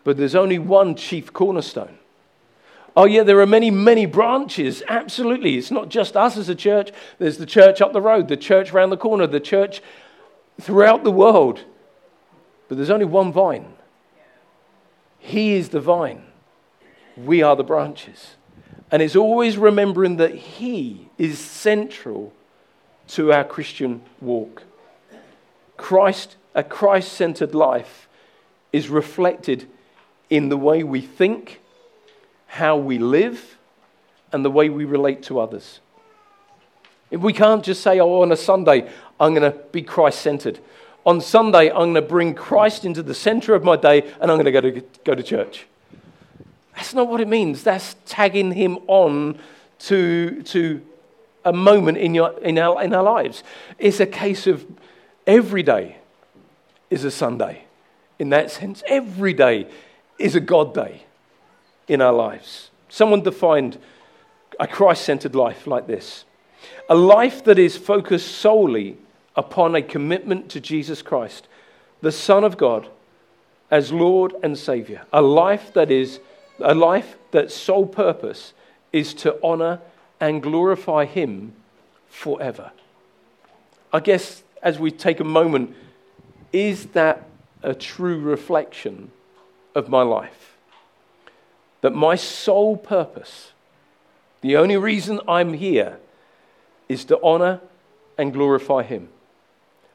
but 0.04 0.18
there's 0.18 0.36
only 0.36 0.58
one 0.58 0.96
chief 0.96 1.34
cornerstone. 1.34 1.98
Oh, 2.96 3.06
yeah, 3.06 3.24
there 3.24 3.40
are 3.40 3.48
many, 3.48 3.72
many 3.72 4.06
branches. 4.06 4.84
Absolutely. 4.88 5.58
It's 5.58 5.72
not 5.72 5.90
just 5.90 6.18
us 6.18 6.38
as 6.38 6.50
a 6.50 6.56
church. 6.56 6.92
There's 7.20 7.38
the 7.38 7.46
church 7.46 7.82
up 7.82 7.94
the 7.94 8.02
road, 8.02 8.28
the 8.28 8.38
church 8.38 8.74
around 8.74 8.90
the 8.90 8.98
corner, 8.98 9.28
the 9.28 9.40
church 9.40 9.82
throughout 10.60 11.04
the 11.04 11.12
world. 11.12 11.64
But 12.68 12.78
there's 12.78 12.90
only 12.90 13.06
one 13.06 13.32
vine. 13.32 13.74
He 15.20 15.54
is 15.54 15.70
the 15.70 15.80
vine. 15.80 16.24
We 17.16 17.42
are 17.42 17.56
the 17.56 17.64
branches. 17.64 18.36
And 18.92 19.02
it's 19.02 19.16
always 19.16 19.58
remembering 19.58 20.18
that 20.18 20.36
He 20.36 21.10
is 21.18 21.40
central 21.40 22.34
to 23.10 23.32
our 23.32 23.44
Christian 23.44 24.02
walk. 24.20 24.64
Christ 25.78 26.36
a 26.54 26.64
Christ 26.64 27.14
centered 27.14 27.56
life 27.56 28.08
is 28.74 28.90
reflected 28.90 29.68
in 30.30 30.50
the 30.50 30.58
way 30.58 30.84
we 30.84 31.02
think, 31.02 31.62
how 32.52 32.76
we 32.76 32.98
live, 32.98 33.58
and 34.34 34.44
the 34.44 34.52
way 34.52 34.68
we 34.68 34.84
relate 34.84 35.24
to 35.24 35.40
others. 35.40 35.80
If 37.10 37.22
we 37.22 37.32
can't 37.32 37.64
just 37.64 37.82
say, 37.82 37.98
oh, 38.02 38.24
on 38.24 38.32
a 38.34 38.36
Sunday, 38.36 38.90
I'm 39.22 39.34
going 39.34 39.50
to 39.50 39.58
be 39.72 39.82
Christ 39.82 40.20
centered. 40.20 40.60
On 41.06 41.22
Sunday, 41.22 41.70
I'm 41.70 41.94
going 41.94 41.96
to 41.96 42.02
bring 42.02 42.34
Christ 42.34 42.84
into 42.84 43.04
the 43.04 43.14
center 43.14 43.56
of 43.56 43.64
my 43.64 43.78
day 43.78 44.02
and 44.20 44.30
I'm 44.30 44.38
going 44.38 44.46
to 44.46 44.52
go 44.52 44.60
to, 44.60 44.84
go 45.06 45.16
to 45.16 45.24
church. 45.24 45.66
That's 46.76 46.94
not 46.94 47.08
what 47.08 47.22
it 47.22 47.30
means. 47.30 47.64
That's 47.64 47.96
tagging 48.06 48.52
him 48.52 48.80
on 48.88 49.40
to, 49.80 50.44
to 50.44 50.82
a 51.46 51.54
moment 51.54 52.00
in, 52.00 52.14
your, 52.14 52.38
in, 52.40 52.60
our, 52.60 52.84
in 52.84 52.94
our 52.94 53.04
lives. 53.04 53.44
It's 53.80 54.02
a 54.02 54.06
case 54.06 54.46
of 54.46 54.66
every 55.26 55.64
day 55.64 56.00
is 56.90 57.06
a 57.06 57.12
Sunday. 57.12 57.64
In 58.20 58.30
that 58.30 58.52
sense, 58.52 58.84
every 58.88 59.34
day 59.34 59.68
is 60.20 60.36
a 60.36 60.42
God 60.42 60.74
day 60.74 61.06
in 61.92 62.02
our 62.02 62.14
lives. 62.14 62.72
Someone 62.88 63.22
defined 63.22 63.78
a 64.58 64.66
Christ 64.66 65.04
centered 65.04 65.36
life 65.36 65.68
like 65.68 65.88
this 65.88 66.24
a 66.88 66.96
life 66.96 67.44
that 67.44 67.60
is 67.60 67.76
focused 67.76 68.32
solely 68.36 68.98
upon 69.36 69.76
a 69.76 69.82
commitment 69.82 70.50
to 70.50 70.62
Jesus 70.62 71.02
Christ, 71.02 71.48
the 72.02 72.12
Son 72.12 72.44
of 72.44 72.58
God, 72.58 72.88
as 73.70 73.92
Lord 73.92 74.34
and 74.42 74.58
Savior. 74.58 75.02
A 75.12 75.22
life 75.22 75.74
that 75.74 75.92
is 75.92 76.20
a 76.60 76.74
life 76.74 77.18
that 77.32 77.52
sole 77.52 77.88
purpose 77.88 78.54
is 78.94 79.14
to 79.16 79.38
honor 79.44 79.80
and 80.20 80.42
glorify 80.42 81.06
Him 81.06 81.54
forever. 82.08 82.72
I 83.92 84.00
guess 84.00 84.44
as 84.64 84.80
we 84.80 84.92
take 84.92 85.20
a 85.20 85.26
moment, 85.26 85.76
is 86.54 86.88
that 86.88 87.28
a 87.64 87.74
true 87.74 88.20
reflection 88.20 89.12
of 89.76 89.90
my 89.90 90.04
life? 90.04 90.51
That 91.82 91.94
my 91.94 92.16
sole 92.16 92.78
purpose, 92.78 93.52
the 94.42 94.56
only 94.56 94.78
reason 94.78 95.20
I'm 95.28 95.54
here, 95.54 95.98
is 96.88 97.06
to 97.06 97.20
honor 97.22 97.62
and 98.18 98.34
glorify 98.34 98.84
Him. 98.84 99.10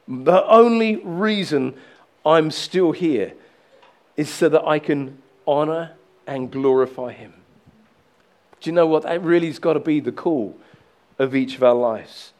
The 0.07 0.45
only 0.47 0.97
reason 0.97 1.75
I'm 2.25 2.51
still 2.51 2.91
here 2.91 3.33
is 4.15 4.29
so 4.29 4.49
that 4.49 4.65
I 4.65 4.79
can 4.79 5.21
honor 5.47 5.93
and 6.25 6.51
glorify 6.51 7.13
Him. 7.13 7.33
Do 8.59 8.69
you 8.69 8.73
know 8.73 8.87
what? 8.87 9.03
That 9.03 9.23
really 9.23 9.47
has 9.47 9.59
got 9.59 9.73
to 9.73 9.79
be 9.79 9.99
the 9.99 10.11
call 10.11 10.57
of 11.19 11.35
each 11.35 11.55
of 11.55 11.63
our 11.63 11.75
lives. 11.75 12.33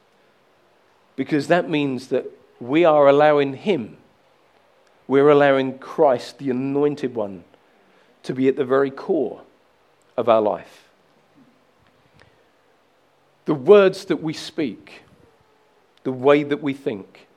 Because 1.15 1.47
that 1.47 1.69
means 1.69 2.07
that 2.07 2.25
we 2.59 2.85
are 2.85 3.07
allowing 3.07 3.53
Him, 3.53 3.97
we're 5.07 5.29
allowing 5.29 5.77
Christ, 5.77 6.39
the 6.39 6.49
anointed 6.49 7.15
one, 7.15 7.43
to 8.27 8.33
be 8.33 8.49
at 8.49 8.57
the 8.57 8.65
very 8.65 8.91
core 8.91 9.41
of 10.17 10.27
our 10.27 10.41
life. 10.41 10.89
The 13.45 13.53
words 13.53 14.03
that 14.05 14.21
we 14.21 14.33
speak, 14.33 15.03
the 16.03 16.11
way 16.11 16.43
that 16.43 16.61
we 16.61 16.73
think, 16.73 17.27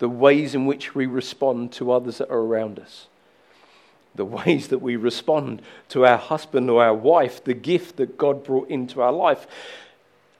the 0.00 0.08
ways 0.08 0.52
in 0.52 0.66
which 0.66 0.96
we 0.96 1.06
respond 1.06 1.70
to 1.74 1.92
others 1.92 2.18
that 2.18 2.28
are 2.28 2.40
around 2.40 2.80
us, 2.80 3.06
the 4.16 4.24
ways 4.24 4.66
that 4.68 4.80
we 4.80 4.96
respond 4.96 5.62
to 5.90 6.04
our 6.04 6.18
husband 6.18 6.68
or 6.68 6.82
our 6.82 6.94
wife, 6.94 7.44
the 7.44 7.54
gift 7.54 7.96
that 7.98 8.18
God 8.18 8.42
brought 8.42 8.68
into 8.68 9.00
our 9.00 9.12
life. 9.12 9.46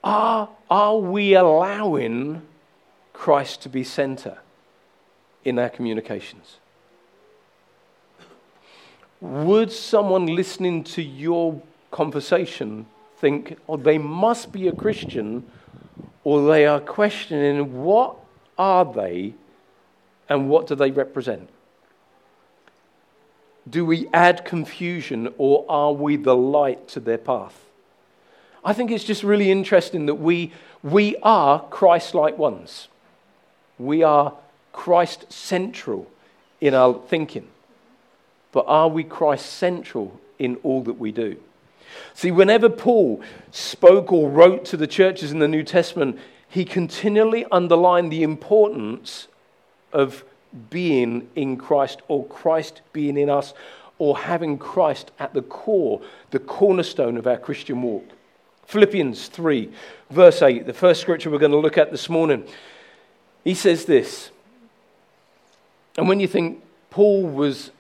Are, 0.03 0.49
are 0.69 0.99
we 0.99 1.35
allowing 1.35 2.43
Christ 3.13 3.63
to 3.63 3.69
be 3.69 3.85
center 3.85 4.39
in 5.45 5.61
our 5.61 5.69
communications? 5.69 6.57
Would 9.21 9.71
someone 9.71 10.27
listening 10.27 10.85
to 10.85 11.03
your 11.03 11.61
conversation 11.91 12.87
think, 13.19 13.59
oh, 13.69 13.77
they 13.77 13.99
must 13.99 14.51
be 14.51 14.69
a 14.69 14.73
Christian, 14.73 15.45
or 16.25 16.49
they 16.49 16.67
are 16.67 16.81
questioning 16.81 17.83
what 17.83 18.17
are 18.59 18.85
they 18.85 19.35
and 20.29 20.49
what 20.49 20.67
do 20.67 20.75
they 20.75 20.91
represent? 20.91 21.49
Do 23.69 23.85
we 23.85 24.09
add 24.13 24.45
confusion 24.45 25.33
or 25.37 25.67
are 25.69 25.93
we 25.93 26.17
the 26.17 26.37
light 26.37 26.89
to 26.89 27.01
their 27.01 27.19
path? 27.19 27.65
I 28.65 28.73
think 28.73 28.91
it's 28.91 29.05
just 29.05 29.23
really 29.23 29.51
interesting 29.51 30.07
that 30.07 30.17
we, 30.17 30.53
we 30.83 31.17
are 31.23 31.61
Christ 31.65 32.15
like 32.15 32.39
ones. 32.39 32.89
We 33.79 34.03
are 34.03 34.35
Christ 34.73 35.33
central 35.33 36.11
in 36.61 36.75
our 36.75 36.95
thinking. 37.09 37.49
But 38.53 38.65
are 38.67 38.89
we 38.89 39.05
Christ 39.05 39.47
central 39.47 40.21
in 40.39 40.57
all 40.63 40.83
that 40.83 40.99
we 40.99 41.13
do? 41.13 41.37
See, 42.15 42.31
whenever 42.31 42.69
Paul 42.69 43.23
spoke 43.51 44.13
or 44.13 44.29
wrote 44.29 44.65
to 44.67 44.77
the 44.77 44.87
churches 44.87 45.33
in 45.33 45.39
the 45.39 45.49
New 45.49 45.63
Testament, 45.63 46.19
he 46.49 46.65
continually 46.65 47.45
underlined 47.51 48.11
the 48.11 48.23
importance 48.23 49.29
of 49.93 50.25
being 50.69 51.29
in 51.37 51.57
Christ 51.57 52.01
or 52.09 52.27
Christ 52.27 52.83
being 52.93 53.17
in 53.17 53.31
us 53.31 53.55
or 53.99 54.19
having 54.19 54.59
Christ 54.59 55.13
at 55.19 55.35
the 55.35 55.43
core, 55.43 56.01
the 56.31 56.39
cornerstone 56.39 57.17
of 57.17 57.27
our 57.27 57.37
Christian 57.37 57.83
walk. 57.83 58.09
Philippians 58.67 59.29
3, 59.29 59.71
verse 60.11 60.43
8, 60.43 60.67
the 60.67 60.73
first 60.73 61.01
scripture 61.01 61.31
we're 61.31 61.39
going 61.39 61.53
to 61.53 61.59
look 61.59 61.79
at 61.79 61.91
this 61.91 62.09
morning. 62.09 62.45
He 63.45 63.55
says 63.55 63.85
this. 63.85 64.31
And 65.97 66.09
when 66.09 66.21
you 66.21 66.29
think 66.29 66.63
Paul 66.89 67.25
was 67.25 67.73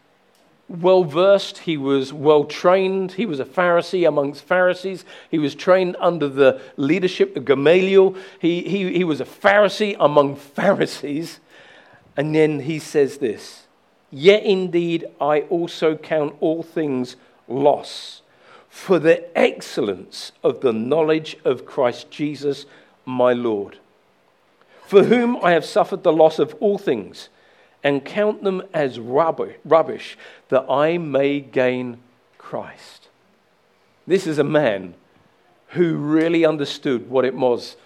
well 0.70 1.02
versed, 1.02 1.58
he 1.58 1.76
was 1.76 2.12
well 2.12 2.44
trained, 2.44 3.12
he 3.12 3.26
was 3.26 3.40
a 3.40 3.44
Pharisee 3.44 4.06
amongst 4.06 4.44
Pharisees, 4.44 5.04
he 5.28 5.38
was 5.38 5.56
trained 5.56 5.96
under 5.98 6.28
the 6.28 6.60
leadership 6.76 7.36
of 7.36 7.44
Gamaliel, 7.44 8.14
he, 8.38 8.62
he, 8.62 8.92
he 8.92 9.04
was 9.04 9.20
a 9.20 9.24
Pharisee 9.24 9.96
among 9.98 10.36
Pharisees. 10.56 11.40
And 12.16 12.34
then 12.34 12.60
he 12.60 12.78
says 12.78 13.18
this 13.18 13.66
Yet 14.10 14.44
indeed 14.44 15.06
I 15.20 15.40
also 15.42 15.96
count 15.96 16.36
all 16.40 16.62
things 16.62 17.16
loss 17.48 18.22
for 18.68 19.00
the 19.00 19.36
excellence 19.36 20.30
of 20.44 20.60
the 20.60 20.72
knowledge 20.72 21.36
of 21.44 21.66
Christ 21.66 22.10
Jesus 22.12 22.66
my 23.04 23.32
Lord, 23.32 23.78
for 24.86 25.02
whom 25.02 25.36
I 25.42 25.50
have 25.50 25.64
suffered 25.64 26.04
the 26.04 26.12
loss 26.12 26.38
of 26.38 26.54
all 26.60 26.78
things 26.78 27.28
and 27.82 28.04
count 28.04 28.42
them 28.42 28.62
as 28.74 28.98
rubbish 28.98 30.18
that 30.48 30.70
I 30.70 30.98
may 30.98 31.40
gain 31.40 31.98
Christ. 32.38 33.08
This 34.06 34.26
is 34.26 34.38
a 34.38 34.44
man 34.44 34.94
who 35.68 35.96
really 35.96 36.44
understood 36.44 37.08
what 37.08 37.24
it 37.24 37.34
was 37.34 37.76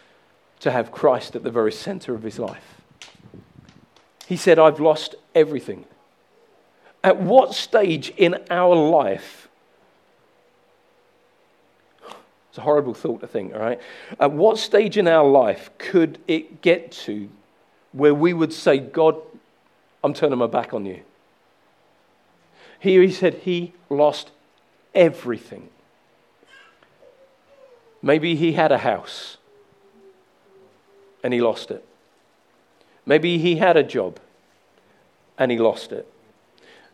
to 0.61 0.71
have 0.71 0.91
Christ 0.91 1.37
at 1.37 1.43
the 1.43 1.51
very 1.51 1.73
center 1.73 2.15
of 2.15 2.23
his 2.23 2.39
life. 2.39 2.81
He 4.27 4.37
said, 4.37 4.59
I've 4.59 4.81
lost 4.81 5.15
everything. 5.35 5.85
At 7.03 7.21
what 7.21 7.55
stage 7.55 8.09
in 8.17 8.37
our 8.51 8.75
life? 8.75 9.49
It's 12.49 12.59
a 12.59 12.63
horrible 12.63 12.95
thought 12.95 13.21
to 13.21 13.27
think, 13.27 13.53
all 13.53 13.61
right? 13.61 13.81
At 14.19 14.33
what 14.33 14.59
stage 14.59 14.97
in 14.97 15.07
our 15.07 15.29
life 15.29 15.71
could 15.77 16.19
it 16.27 16.63
get 16.63 16.93
to 16.93 17.29
where 17.93 18.15
we 18.15 18.33
would 18.33 18.53
say, 18.53 18.79
God, 18.79 19.17
I'm 20.05 20.13
turning 20.13 20.39
my 20.39 20.47
back 20.47 20.75
on 20.75 20.85
you? 20.85 21.01
Here 22.79 23.01
he 23.01 23.11
said 23.11 23.37
he 23.37 23.73
lost 23.89 24.33
everything. 24.95 25.71
Maybe 28.03 28.37
he 28.37 28.53
had 28.53 28.71
a 28.71 28.77
house 28.77 29.39
and 31.23 31.33
he 31.33 31.41
lost 31.41 31.71
it. 31.71 31.83
Maybe 33.07 33.39
he 33.39 33.57
had 33.57 33.79
a 33.79 33.83
job 33.83 34.21
and 35.39 35.51
he 35.51 35.57
lost 35.57 35.91
it. 35.91 36.07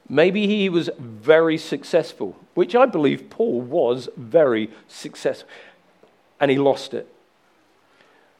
Maybe 0.09 0.47
he 0.47 0.69
was 0.69 0.88
very 0.97 1.59
successful, 1.59 2.37
which 2.55 2.76
I 2.76 2.87
believe 2.87 3.29
Paul 3.29 3.61
was 3.61 4.09
very 4.17 4.71
successful, 4.87 5.49
and 6.38 6.50
he 6.50 6.59
lost 6.59 6.95
it. 6.95 7.12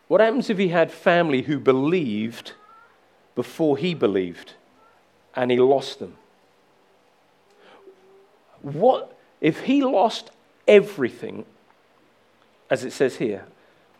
What 0.07 0.21
happens 0.21 0.49
if 0.49 0.59
he 0.59 0.69
had 0.69 0.91
family 0.91 1.43
who 1.43 1.59
believed 1.59 2.53
before 3.35 3.77
he 3.77 3.95
believed 3.95 4.55
and 5.35 5.51
he 5.51 5.59
lost 5.59 5.99
them? 5.99 6.17
What 8.63 9.17
if 9.41 9.63
he 9.63 9.83
lost 9.83 10.31
everything, 10.69 11.45
as 12.69 12.85
it 12.85 12.93
says 12.93 13.17
here, 13.17 13.47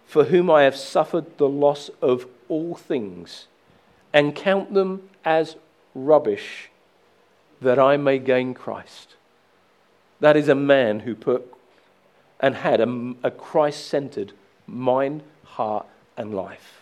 for 0.07 0.25
whom 0.25 0.51
I 0.51 0.63
have 0.63 0.77
suffered 0.77 1.39
the 1.39 1.49
loss 1.49 1.91
of 2.03 2.27
all 2.49 2.75
things? 2.75 3.47
and 4.13 4.35
count 4.35 4.75
them 4.75 5.09
as 5.25 5.57
rubbish 5.95 6.71
that 7.61 7.79
I 7.79 7.97
may 7.97 8.19
gain 8.19 8.55
Christ. 8.55 9.17
That 10.21 10.37
is 10.37 10.49
a 10.49 10.55
man 10.55 11.01
who 11.01 11.15
put 11.15 11.53
and 12.39 12.57
had 12.57 12.81
a, 12.81 13.15
a 13.23 13.31
Christ 13.31 13.87
centered 13.87 14.33
mind, 14.67 15.23
heart, 15.45 15.87
and 16.17 16.35
life. 16.35 16.80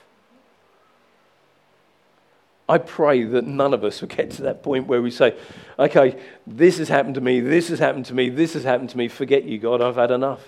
I 2.69 2.79
pray 2.79 3.25
that 3.25 3.47
none 3.47 3.73
of 3.73 3.83
us 3.83 4.01
will 4.01 4.09
get 4.09 4.31
to 4.33 4.43
that 4.43 4.63
point 4.63 4.87
where 4.87 5.01
we 5.01 5.11
say, 5.11 5.35
okay, 5.79 6.21
this 6.47 6.77
has 6.79 6.89
happened 6.89 7.15
to 7.15 7.21
me, 7.23 7.41
this 7.41 7.69
has 7.69 7.79
happened 7.79 8.05
to 8.07 8.15
me, 8.15 8.29
this 8.29 8.53
has 8.53 8.65
happened 8.65 8.91
to 8.91 8.99
me. 8.99 9.09
Forget 9.09 9.45
you, 9.45 9.59
God, 9.59 9.81
I've 9.81 9.97
had 9.97 10.11
enough. 10.11 10.43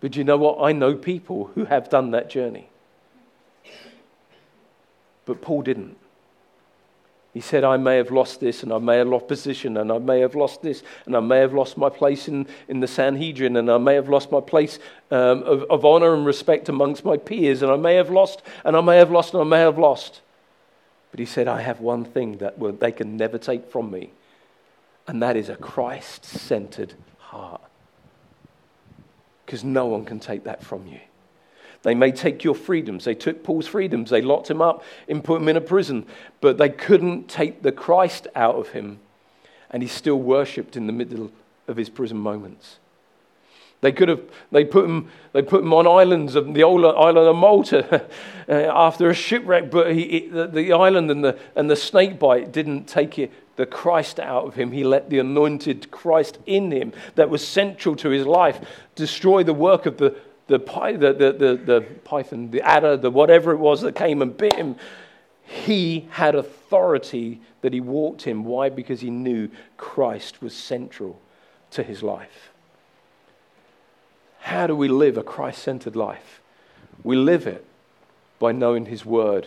But 0.00 0.14
you 0.16 0.22
know 0.22 0.36
what? 0.36 0.62
I 0.62 0.72
know 0.72 0.94
people 0.94 1.50
who 1.54 1.64
have 1.64 1.88
done 1.88 2.12
that 2.12 2.30
journey. 2.30 2.68
But 5.24 5.40
Paul 5.40 5.62
didn't. 5.62 5.96
He 7.32 7.40
said, 7.40 7.64
I 7.64 7.76
may 7.78 7.96
have 7.96 8.12
lost 8.12 8.38
this, 8.38 8.62
and 8.62 8.72
I 8.72 8.78
may 8.78 8.98
have 8.98 9.08
lost 9.08 9.26
position, 9.26 9.76
and 9.76 9.90
I 9.90 9.98
may 9.98 10.20
have 10.20 10.36
lost 10.36 10.62
this, 10.62 10.84
and 11.06 11.16
I 11.16 11.20
may 11.20 11.38
have 11.38 11.52
lost 11.52 11.76
my 11.76 11.88
place 11.88 12.28
in, 12.28 12.46
in 12.68 12.78
the 12.78 12.86
Sanhedrin, 12.86 13.56
and 13.56 13.68
I 13.68 13.78
may 13.78 13.94
have 13.94 14.08
lost 14.08 14.30
my 14.30 14.40
place 14.40 14.78
um, 15.10 15.42
of, 15.42 15.64
of 15.64 15.84
honor 15.84 16.14
and 16.14 16.24
respect 16.24 16.68
amongst 16.68 17.04
my 17.04 17.16
peers, 17.16 17.62
and 17.62 17.72
I 17.72 17.76
may 17.76 17.96
have 17.96 18.10
lost, 18.10 18.42
and 18.64 18.76
I 18.76 18.80
may 18.80 18.98
have 18.98 19.10
lost, 19.10 19.34
and 19.34 19.40
I 19.40 19.44
may 19.44 19.58
have 19.58 19.78
lost. 19.78 20.20
But 21.14 21.20
he 21.20 21.26
said, 21.26 21.46
I 21.46 21.60
have 21.60 21.78
one 21.78 22.04
thing 22.04 22.38
that 22.38 22.58
they 22.80 22.90
can 22.90 23.16
never 23.16 23.38
take 23.38 23.70
from 23.70 23.88
me, 23.88 24.10
and 25.06 25.22
that 25.22 25.36
is 25.36 25.48
a 25.48 25.54
Christ 25.54 26.24
centered 26.24 26.94
heart. 27.18 27.60
Because 29.46 29.62
no 29.62 29.86
one 29.86 30.04
can 30.04 30.18
take 30.18 30.42
that 30.42 30.64
from 30.64 30.88
you. 30.88 30.98
They 31.82 31.94
may 31.94 32.10
take 32.10 32.42
your 32.42 32.56
freedoms. 32.56 33.04
They 33.04 33.14
took 33.14 33.44
Paul's 33.44 33.68
freedoms. 33.68 34.10
They 34.10 34.22
locked 34.22 34.50
him 34.50 34.60
up 34.60 34.82
and 35.08 35.22
put 35.22 35.40
him 35.40 35.48
in 35.48 35.56
a 35.56 35.60
prison. 35.60 36.04
But 36.40 36.58
they 36.58 36.68
couldn't 36.68 37.28
take 37.28 37.62
the 37.62 37.70
Christ 37.70 38.26
out 38.34 38.56
of 38.56 38.70
him. 38.70 38.98
And 39.70 39.84
he 39.84 39.88
still 39.88 40.18
worshipped 40.18 40.76
in 40.76 40.88
the 40.88 40.92
middle 40.92 41.30
of 41.68 41.76
his 41.76 41.90
prison 41.90 42.18
moments. 42.18 42.80
They 43.84 43.92
could 43.92 44.08
have, 44.08 44.22
they 44.50 44.64
put 44.64 44.86
him, 44.86 45.10
they 45.34 45.42
put 45.42 45.62
him 45.62 45.74
on 45.74 45.86
islands 45.86 46.36
of 46.36 46.54
the 46.54 46.62
old 46.62 46.86
island 46.86 47.28
of 47.28 47.36
Malta 47.36 48.08
uh, 48.48 48.52
after 48.52 49.10
a 49.10 49.14
shipwreck, 49.14 49.70
but 49.70 49.94
he, 49.94 50.26
the, 50.26 50.46
the, 50.46 50.72
island 50.72 51.10
and 51.10 51.22
the, 51.22 51.38
and 51.54 51.68
the 51.68 51.76
snake 51.76 52.18
bite 52.18 52.50
didn't 52.50 52.86
take 52.86 53.18
it, 53.18 53.30
the 53.56 53.66
Christ 53.66 54.18
out 54.18 54.46
of 54.46 54.54
him. 54.54 54.72
He 54.72 54.84
let 54.84 55.10
the 55.10 55.18
anointed 55.18 55.90
Christ 55.90 56.38
in 56.46 56.70
him 56.70 56.94
that 57.16 57.28
was 57.28 57.46
central 57.46 57.94
to 57.96 58.08
his 58.08 58.24
life 58.26 58.58
destroy 58.94 59.44
the 59.44 59.52
work 59.52 59.84
of 59.84 59.98
the, 59.98 60.16
the, 60.46 60.56
the, 60.58 61.12
the, 61.12 61.32
the, 61.32 61.62
the 61.62 61.86
python, 62.04 62.52
the 62.52 62.62
adder, 62.62 62.96
the 62.96 63.10
whatever 63.10 63.52
it 63.52 63.58
was 63.58 63.82
that 63.82 63.94
came 63.94 64.22
and 64.22 64.34
bit 64.34 64.54
him, 64.54 64.76
he 65.42 66.08
had 66.12 66.34
authority 66.34 67.42
that 67.60 67.74
he 67.74 67.82
walked 67.82 68.26
in. 68.26 68.44
Why? 68.44 68.70
Because 68.70 69.02
he 69.02 69.10
knew 69.10 69.50
Christ 69.76 70.40
was 70.40 70.54
central 70.54 71.20
to 71.72 71.82
his 71.82 72.02
life. 72.02 72.53
How 74.44 74.66
do 74.66 74.76
we 74.76 74.88
live 74.88 75.16
a 75.16 75.22
Christ 75.22 75.62
centered 75.62 75.96
life? 75.96 76.42
We 77.02 77.16
live 77.16 77.46
it 77.46 77.64
by 78.38 78.52
knowing 78.52 78.84
his 78.84 79.02
word. 79.02 79.46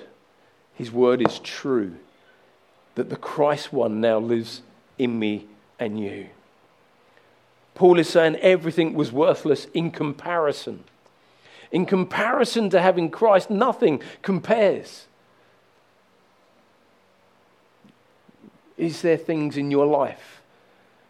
His 0.74 0.92
word 0.92 1.22
is 1.22 1.38
true, 1.38 1.98
that 2.96 3.12
the 3.12 3.16
Christ 3.16 3.72
one 3.72 4.02
now 4.02 4.18
lives 4.18 4.64
in 4.98 5.20
me 5.20 5.46
and 5.80 6.00
you. 6.00 6.30
Paul 7.76 8.00
is 8.00 8.10
saying 8.10 8.38
everything 8.38 8.96
was 8.96 9.12
worthless 9.12 9.68
in 9.76 9.92
comparison. 9.92 10.84
In 11.72 11.86
comparison 11.86 12.72
to 12.72 12.82
having 12.82 13.12
Christ, 13.12 13.52
nothing 13.52 14.02
compares. 14.24 15.06
Is 18.78 19.04
there 19.04 19.18
things 19.18 19.58
in 19.58 19.70
your 19.70 19.86
life 19.86 20.42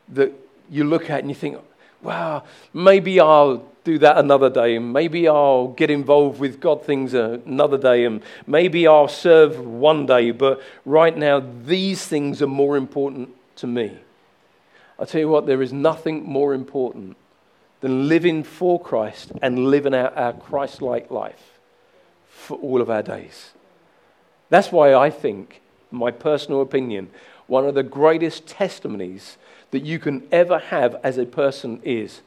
that 0.10 0.34
you 0.70 0.84
look 0.84 1.10
at 1.10 1.22
and 1.22 1.30
you 1.30 1.36
think, 1.36 1.58
wow, 2.02 2.44
maybe 2.74 3.20
I'll 3.20 3.64
do 3.84 3.98
that 4.00 4.18
another 4.18 4.50
day, 4.50 4.76
and 4.76 4.92
maybe 4.92 5.28
I'll 5.28 5.70
get 5.70 5.90
involved 5.90 6.40
with 6.40 6.60
God 6.60 6.86
things 6.86 7.14
another 7.14 7.78
day, 7.78 8.06
and 8.06 8.22
maybe 8.46 8.86
I'll 8.86 9.08
serve 9.08 9.60
one 9.60 10.06
day, 10.06 10.32
but 10.32 10.62
right 10.86 11.16
now, 11.16 11.42
these 11.66 12.06
things 12.06 12.42
are 12.42 12.48
more 12.48 12.76
important 12.76 13.30
to 13.58 13.68
me. 13.68 13.98
I 15.00 15.06
tell 15.06 15.22
you 15.22 15.30
what, 15.30 15.46
there 15.46 15.62
is 15.62 15.72
nothing 15.72 16.24
more 16.24 16.54
important 16.54 17.18
than 17.82 18.08
living 18.08 18.44
for 18.44 18.80
Christ 18.80 19.32
and 19.42 19.68
living 19.70 19.94
out 19.94 20.18
our 20.18 20.34
Christ 20.34 20.82
like 20.82 21.12
life 21.12 21.60
for 22.28 22.58
all 22.58 22.82
of 22.82 22.90
our 22.90 23.04
days. 23.04 23.52
That's 24.50 24.72
why 24.72 24.94
I 24.96 25.10
think, 25.10 25.62
my 25.92 26.12
personal 26.12 26.62
opinion, 26.62 27.10
one 27.48 27.66
of 27.66 27.76
the 27.76 27.84
greatest 27.84 28.48
testimonies 28.48 29.38
that 29.72 29.84
you 29.84 30.00
can 30.00 30.28
ever 30.32 30.60
have 30.60 30.96
as 31.04 31.18
a 31.18 31.26
person 31.26 31.82
is 31.84 32.22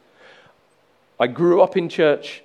I 1.18 1.26
grew 1.26 1.60
up 1.60 1.76
in 1.76 1.88
church. 1.88 2.42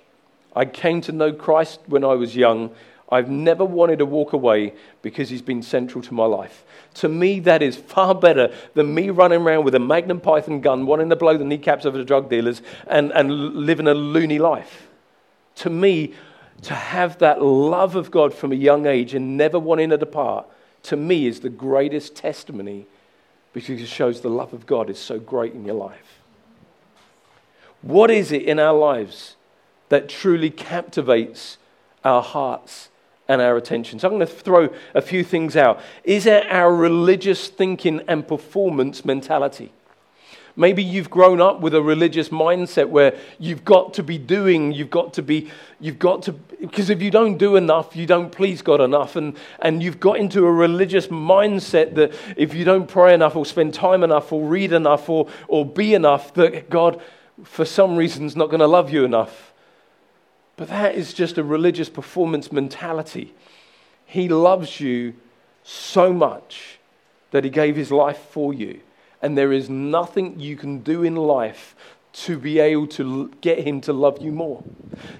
I 0.54 0.66
came 0.66 1.00
to 1.02 1.12
know 1.12 1.32
Christ 1.32 1.80
when 1.86 2.04
I 2.04 2.14
was 2.14 2.36
young. 2.36 2.70
I've 3.10 3.30
never 3.30 3.64
wanted 3.64 4.00
to 4.00 4.06
walk 4.06 4.32
away 4.32 4.74
because 5.00 5.30
he's 5.30 5.42
been 5.42 5.62
central 5.62 6.02
to 6.02 6.14
my 6.14 6.26
life. 6.26 6.64
To 6.94 7.08
me, 7.08 7.40
that 7.40 7.62
is 7.62 7.76
far 7.76 8.14
better 8.14 8.52
than 8.74 8.94
me 8.94 9.10
running 9.10 9.42
around 9.42 9.64
with 9.64 9.74
a 9.74 9.78
Magnum 9.78 10.20
Python 10.20 10.60
gun, 10.60 10.86
wanting 10.86 11.08
to 11.10 11.16
blow 11.16 11.38
the 11.38 11.44
kneecaps 11.44 11.84
of 11.84 11.94
the 11.94 12.04
drug 12.04 12.28
dealers 12.28 12.62
and, 12.86 13.12
and 13.12 13.30
living 13.30 13.86
a 13.86 13.94
loony 13.94 14.38
life. 14.38 14.88
To 15.56 15.70
me, 15.70 16.14
to 16.62 16.74
have 16.74 17.18
that 17.18 17.42
love 17.42 17.96
of 17.96 18.10
God 18.10 18.34
from 18.34 18.52
a 18.52 18.56
young 18.56 18.86
age 18.86 19.14
and 19.14 19.36
never 19.36 19.58
wanting 19.58 19.90
to 19.90 19.98
depart, 19.98 20.46
to 20.84 20.96
me, 20.96 21.26
is 21.26 21.40
the 21.40 21.48
greatest 21.48 22.16
testimony 22.16 22.86
because 23.56 23.80
it 23.80 23.88
shows 23.88 24.20
the 24.20 24.28
love 24.28 24.52
of 24.52 24.66
God 24.66 24.90
is 24.90 24.98
so 24.98 25.18
great 25.18 25.54
in 25.54 25.64
your 25.64 25.76
life. 25.76 26.20
What 27.80 28.10
is 28.10 28.30
it 28.30 28.42
in 28.42 28.58
our 28.58 28.76
lives 28.76 29.36
that 29.88 30.10
truly 30.10 30.50
captivates 30.50 31.56
our 32.04 32.22
hearts 32.22 32.90
and 33.28 33.40
our 33.40 33.56
attention. 33.56 33.98
So 33.98 34.08
I'm 34.08 34.14
going 34.14 34.26
to 34.26 34.32
throw 34.32 34.68
a 34.94 35.00
few 35.00 35.24
things 35.24 35.56
out. 35.56 35.80
Is 36.04 36.26
it 36.26 36.46
our 36.50 36.74
religious 36.74 37.48
thinking 37.48 38.02
and 38.06 38.28
performance 38.28 39.06
mentality? 39.06 39.72
Maybe 40.58 40.82
you've 40.82 41.10
grown 41.10 41.42
up 41.42 41.60
with 41.60 41.74
a 41.74 41.82
religious 41.82 42.30
mindset 42.30 42.88
where 42.88 43.18
you've 43.38 43.62
got 43.62 43.92
to 43.94 44.02
be 44.02 44.16
doing, 44.16 44.72
you've 44.72 44.88
got 44.88 45.12
to 45.14 45.22
be, 45.22 45.50
you've 45.80 45.98
got 45.98 46.22
to, 46.22 46.32
because 46.32 46.88
if 46.88 47.02
you 47.02 47.10
don't 47.10 47.36
do 47.36 47.56
enough, 47.56 47.94
you 47.94 48.06
don't 48.06 48.32
please 48.32 48.62
God 48.62 48.80
enough. 48.80 49.16
And, 49.16 49.36
and 49.60 49.82
you've 49.82 50.00
got 50.00 50.16
into 50.16 50.46
a 50.46 50.50
religious 50.50 51.08
mindset 51.08 51.94
that 51.96 52.14
if 52.38 52.54
you 52.54 52.64
don't 52.64 52.88
pray 52.88 53.12
enough 53.12 53.36
or 53.36 53.44
spend 53.44 53.74
time 53.74 54.02
enough 54.02 54.32
or 54.32 54.48
read 54.48 54.72
enough 54.72 55.10
or, 55.10 55.28
or 55.46 55.66
be 55.66 55.92
enough, 55.92 56.32
that 56.34 56.70
God, 56.70 57.02
for 57.44 57.66
some 57.66 57.94
reason, 57.94 58.24
is 58.24 58.34
not 58.34 58.46
going 58.46 58.60
to 58.60 58.66
love 58.66 58.90
you 58.90 59.04
enough. 59.04 59.52
But 60.56 60.68
that 60.68 60.94
is 60.94 61.12
just 61.12 61.36
a 61.36 61.44
religious 61.44 61.90
performance 61.90 62.50
mentality. 62.50 63.34
He 64.06 64.30
loves 64.30 64.80
you 64.80 65.16
so 65.64 66.14
much 66.14 66.78
that 67.32 67.44
he 67.44 67.50
gave 67.50 67.76
his 67.76 67.92
life 67.92 68.18
for 68.30 68.54
you. 68.54 68.80
And 69.26 69.36
there 69.36 69.52
is 69.52 69.68
nothing 69.68 70.38
you 70.38 70.54
can 70.54 70.78
do 70.82 71.02
in 71.02 71.16
life 71.16 71.74
to 72.12 72.38
be 72.38 72.60
able 72.60 72.86
to 72.86 73.32
get 73.40 73.58
him 73.58 73.80
to 73.80 73.92
love 73.92 74.22
you 74.22 74.30
more. 74.30 74.62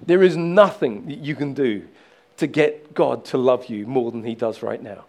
There 0.06 0.22
is 0.22 0.36
nothing 0.36 1.06
that 1.06 1.18
you 1.18 1.34
can 1.34 1.54
do 1.54 1.88
to 2.36 2.46
get 2.46 2.94
God 2.94 3.24
to 3.24 3.36
love 3.36 3.66
you 3.66 3.84
more 3.84 4.12
than 4.12 4.22
he 4.22 4.36
does 4.36 4.62
right 4.62 4.80
now. 4.80 5.06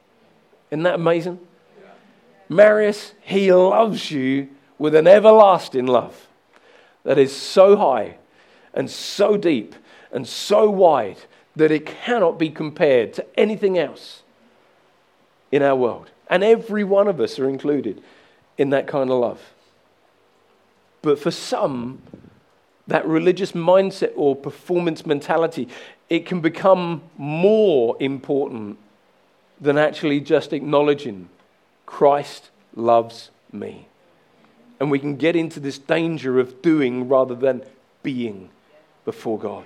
Isn't 0.71 0.81
that 0.81 0.95
amazing? 0.95 1.39
Yeah. 1.79 1.89
Marius, 2.49 3.13
he 3.21 3.53
loves 3.53 4.09
you 4.09 4.49
with 4.79 4.95
an 4.95 5.05
everlasting 5.05 5.85
love 5.85 6.27
that 7.03 7.19
is 7.19 7.35
so 7.35 7.77
high 7.77 8.17
and 8.73 8.89
so 8.89 9.37
deep 9.37 9.75
and 10.11 10.27
so 10.27 10.71
wide 10.71 11.19
that 11.55 11.69
it 11.69 11.85
cannot 11.85 12.39
be 12.39 12.49
compared 12.49 13.13
to 13.13 13.39
anything 13.39 13.77
else 13.77 14.23
in 15.51 15.61
our 15.61 15.75
world. 15.75 16.09
And 16.31 16.43
every 16.43 16.83
one 16.83 17.07
of 17.07 17.21
us 17.21 17.37
are 17.37 17.47
included 17.47 18.01
in 18.57 18.71
that 18.71 18.87
kind 18.87 19.09
of 19.09 19.19
love. 19.19 19.41
But 21.01 21.19
for 21.19 21.31
some, 21.31 22.01
that 22.87 23.05
religious 23.05 23.51
mindset 23.51 24.13
or 24.15 24.35
performance 24.35 25.05
mentality, 25.05 25.67
it 26.09 26.25
can 26.25 26.41
become 26.41 27.03
more 27.17 27.95
important 27.99 28.77
than 29.59 29.77
actually 29.77 30.19
just 30.19 30.53
acknowledging 30.53 31.29
Christ 31.85 32.49
loves 32.75 33.31
me. 33.51 33.87
And 34.79 34.91
we 34.91 34.99
can 34.99 35.15
get 35.15 35.35
into 35.35 35.59
this 35.59 35.77
danger 35.77 36.39
of 36.39 36.61
doing 36.61 37.07
rather 37.07 37.35
than 37.35 37.63
being 38.03 38.49
before 39.05 39.39
God. 39.39 39.65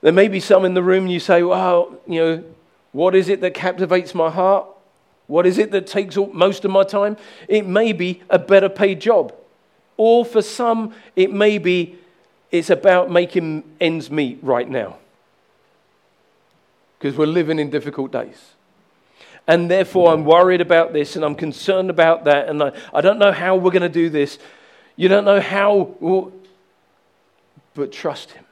There 0.00 0.12
may 0.12 0.28
be 0.28 0.40
some 0.40 0.64
in 0.64 0.74
the 0.74 0.82
room, 0.82 1.06
you 1.08 1.20
say, 1.20 1.42
well, 1.42 1.98
you 2.06 2.20
know, 2.20 2.44
what 2.92 3.14
is 3.14 3.28
it 3.28 3.40
that 3.40 3.54
captivates 3.54 4.14
my 4.14 4.30
heart? 4.30 4.66
What 5.30 5.46
is 5.46 5.58
it 5.58 5.70
that 5.70 5.86
takes 5.86 6.16
most 6.16 6.64
of 6.64 6.72
my 6.72 6.82
time? 6.82 7.16
It 7.46 7.64
may 7.64 7.92
be 7.92 8.20
a 8.28 8.38
better 8.38 8.68
paid 8.68 9.00
job. 9.00 9.32
Or 9.96 10.24
for 10.24 10.42
some, 10.42 10.92
it 11.14 11.32
may 11.32 11.58
be 11.58 11.96
it's 12.50 12.68
about 12.68 13.12
making 13.12 13.62
ends 13.80 14.10
meet 14.10 14.40
right 14.42 14.68
now. 14.68 14.96
Because 16.98 17.16
we're 17.16 17.26
living 17.26 17.60
in 17.60 17.70
difficult 17.70 18.10
days. 18.10 18.54
And 19.46 19.70
therefore, 19.70 20.12
I'm 20.12 20.24
worried 20.24 20.60
about 20.60 20.92
this 20.92 21.14
and 21.14 21.24
I'm 21.24 21.36
concerned 21.36 21.90
about 21.90 22.24
that. 22.24 22.48
And 22.48 22.60
I, 22.60 22.72
I 22.92 23.00
don't 23.00 23.20
know 23.20 23.30
how 23.30 23.54
we're 23.54 23.70
going 23.70 23.82
to 23.82 23.88
do 23.88 24.10
this. 24.10 24.36
You 24.96 25.08
don't 25.08 25.24
know 25.24 25.40
how, 25.40 26.32
but 27.74 27.92
trust 27.92 28.32
Him. 28.32 28.44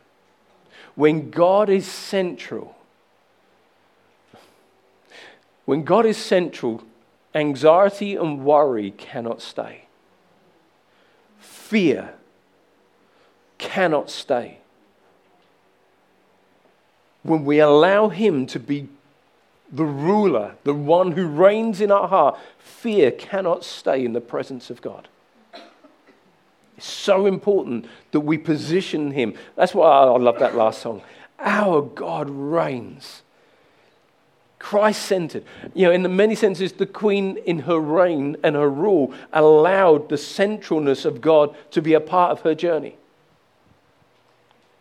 When 0.94 1.30
God 1.30 1.70
is 1.70 1.86
central, 1.86 2.77
When 5.68 5.82
God 5.82 6.06
is 6.06 6.16
central, 6.16 6.82
anxiety 7.34 8.16
and 8.16 8.42
worry 8.42 8.90
cannot 8.90 9.42
stay. 9.42 9.82
Fear 11.38 12.14
cannot 13.58 14.08
stay. 14.08 14.60
When 17.22 17.44
we 17.44 17.58
allow 17.58 18.08
Him 18.08 18.46
to 18.46 18.58
be 18.58 18.88
the 19.70 19.84
ruler, 19.84 20.54
the 20.64 20.72
one 20.72 21.12
who 21.12 21.26
reigns 21.26 21.82
in 21.82 21.90
our 21.90 22.08
heart, 22.08 22.38
fear 22.58 23.10
cannot 23.10 23.62
stay 23.62 24.02
in 24.06 24.14
the 24.14 24.22
presence 24.22 24.70
of 24.70 24.80
God. 24.80 25.06
It's 26.78 26.86
so 26.86 27.26
important 27.26 27.84
that 28.12 28.20
we 28.20 28.38
position 28.38 29.10
Him. 29.10 29.34
That's 29.54 29.74
why 29.74 29.86
I 29.86 30.04
love 30.16 30.38
that 30.38 30.56
last 30.56 30.80
song. 30.80 31.02
Our 31.38 31.82
God 31.82 32.30
reigns. 32.30 33.20
Christ 34.58 35.02
centered. 35.02 35.44
You 35.74 35.86
know, 35.86 35.92
in 35.92 36.02
the 36.02 36.08
many 36.08 36.34
senses, 36.34 36.72
the 36.72 36.86
Queen 36.86 37.36
in 37.46 37.60
her 37.60 37.78
reign 37.78 38.36
and 38.42 38.56
her 38.56 38.68
rule 38.68 39.14
allowed 39.32 40.08
the 40.08 40.16
centralness 40.16 41.04
of 41.04 41.20
God 41.20 41.54
to 41.70 41.80
be 41.80 41.94
a 41.94 42.00
part 42.00 42.32
of 42.32 42.40
her 42.40 42.54
journey. 42.54 42.96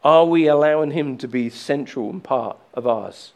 Are 0.03 0.25
we 0.25 0.47
allowing 0.47 0.91
Him 0.91 1.17
to 1.19 1.27
be 1.27 1.49
central 1.49 2.09
and 2.09 2.23
part 2.23 2.57
of 2.73 2.87
ours? 2.87 3.33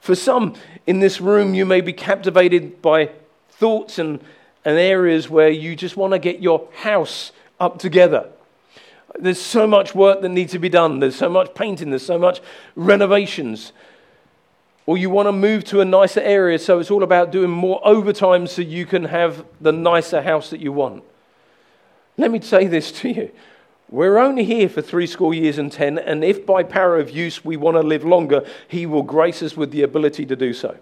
For 0.00 0.14
some 0.14 0.54
in 0.86 1.00
this 1.00 1.20
room, 1.20 1.54
you 1.54 1.64
may 1.64 1.80
be 1.80 1.92
captivated 1.92 2.82
by 2.82 3.10
thoughts 3.50 3.98
and, 3.98 4.20
and 4.64 4.78
areas 4.78 5.28
where 5.28 5.50
you 5.50 5.76
just 5.76 5.96
want 5.96 6.12
to 6.12 6.18
get 6.18 6.40
your 6.40 6.68
house 6.74 7.32
up 7.58 7.78
together. 7.78 8.28
There's 9.18 9.40
so 9.40 9.66
much 9.66 9.94
work 9.94 10.22
that 10.22 10.28
needs 10.30 10.52
to 10.52 10.58
be 10.58 10.68
done. 10.68 11.00
There's 11.00 11.16
so 11.16 11.28
much 11.28 11.54
painting. 11.54 11.90
There's 11.90 12.06
so 12.06 12.18
much 12.18 12.40
renovations. 12.74 13.72
Or 14.90 14.98
you 14.98 15.08
want 15.08 15.28
to 15.28 15.32
move 15.32 15.62
to 15.66 15.80
a 15.80 15.84
nicer 15.84 16.18
area, 16.18 16.58
so 16.58 16.80
it's 16.80 16.90
all 16.90 17.04
about 17.04 17.30
doing 17.30 17.48
more 17.48 17.80
overtime 17.84 18.48
so 18.48 18.60
you 18.60 18.84
can 18.86 19.04
have 19.04 19.46
the 19.60 19.70
nicer 19.70 20.20
house 20.20 20.50
that 20.50 20.58
you 20.58 20.72
want. 20.72 21.04
Let 22.16 22.32
me 22.32 22.40
say 22.40 22.66
this 22.66 22.90
to 23.02 23.08
you 23.08 23.30
we're 23.88 24.18
only 24.18 24.42
here 24.42 24.68
for 24.68 24.82
three 24.82 25.06
score 25.06 25.32
years 25.32 25.58
and 25.58 25.70
ten, 25.70 25.96
and 25.96 26.24
if 26.24 26.44
by 26.44 26.64
power 26.64 26.98
of 26.98 27.08
use 27.08 27.44
we 27.44 27.56
want 27.56 27.76
to 27.76 27.82
live 27.82 28.04
longer, 28.04 28.44
He 28.66 28.84
will 28.84 29.04
grace 29.04 29.44
us 29.44 29.56
with 29.56 29.70
the 29.70 29.84
ability 29.84 30.26
to 30.26 30.34
do 30.34 30.52
so. 30.52 30.76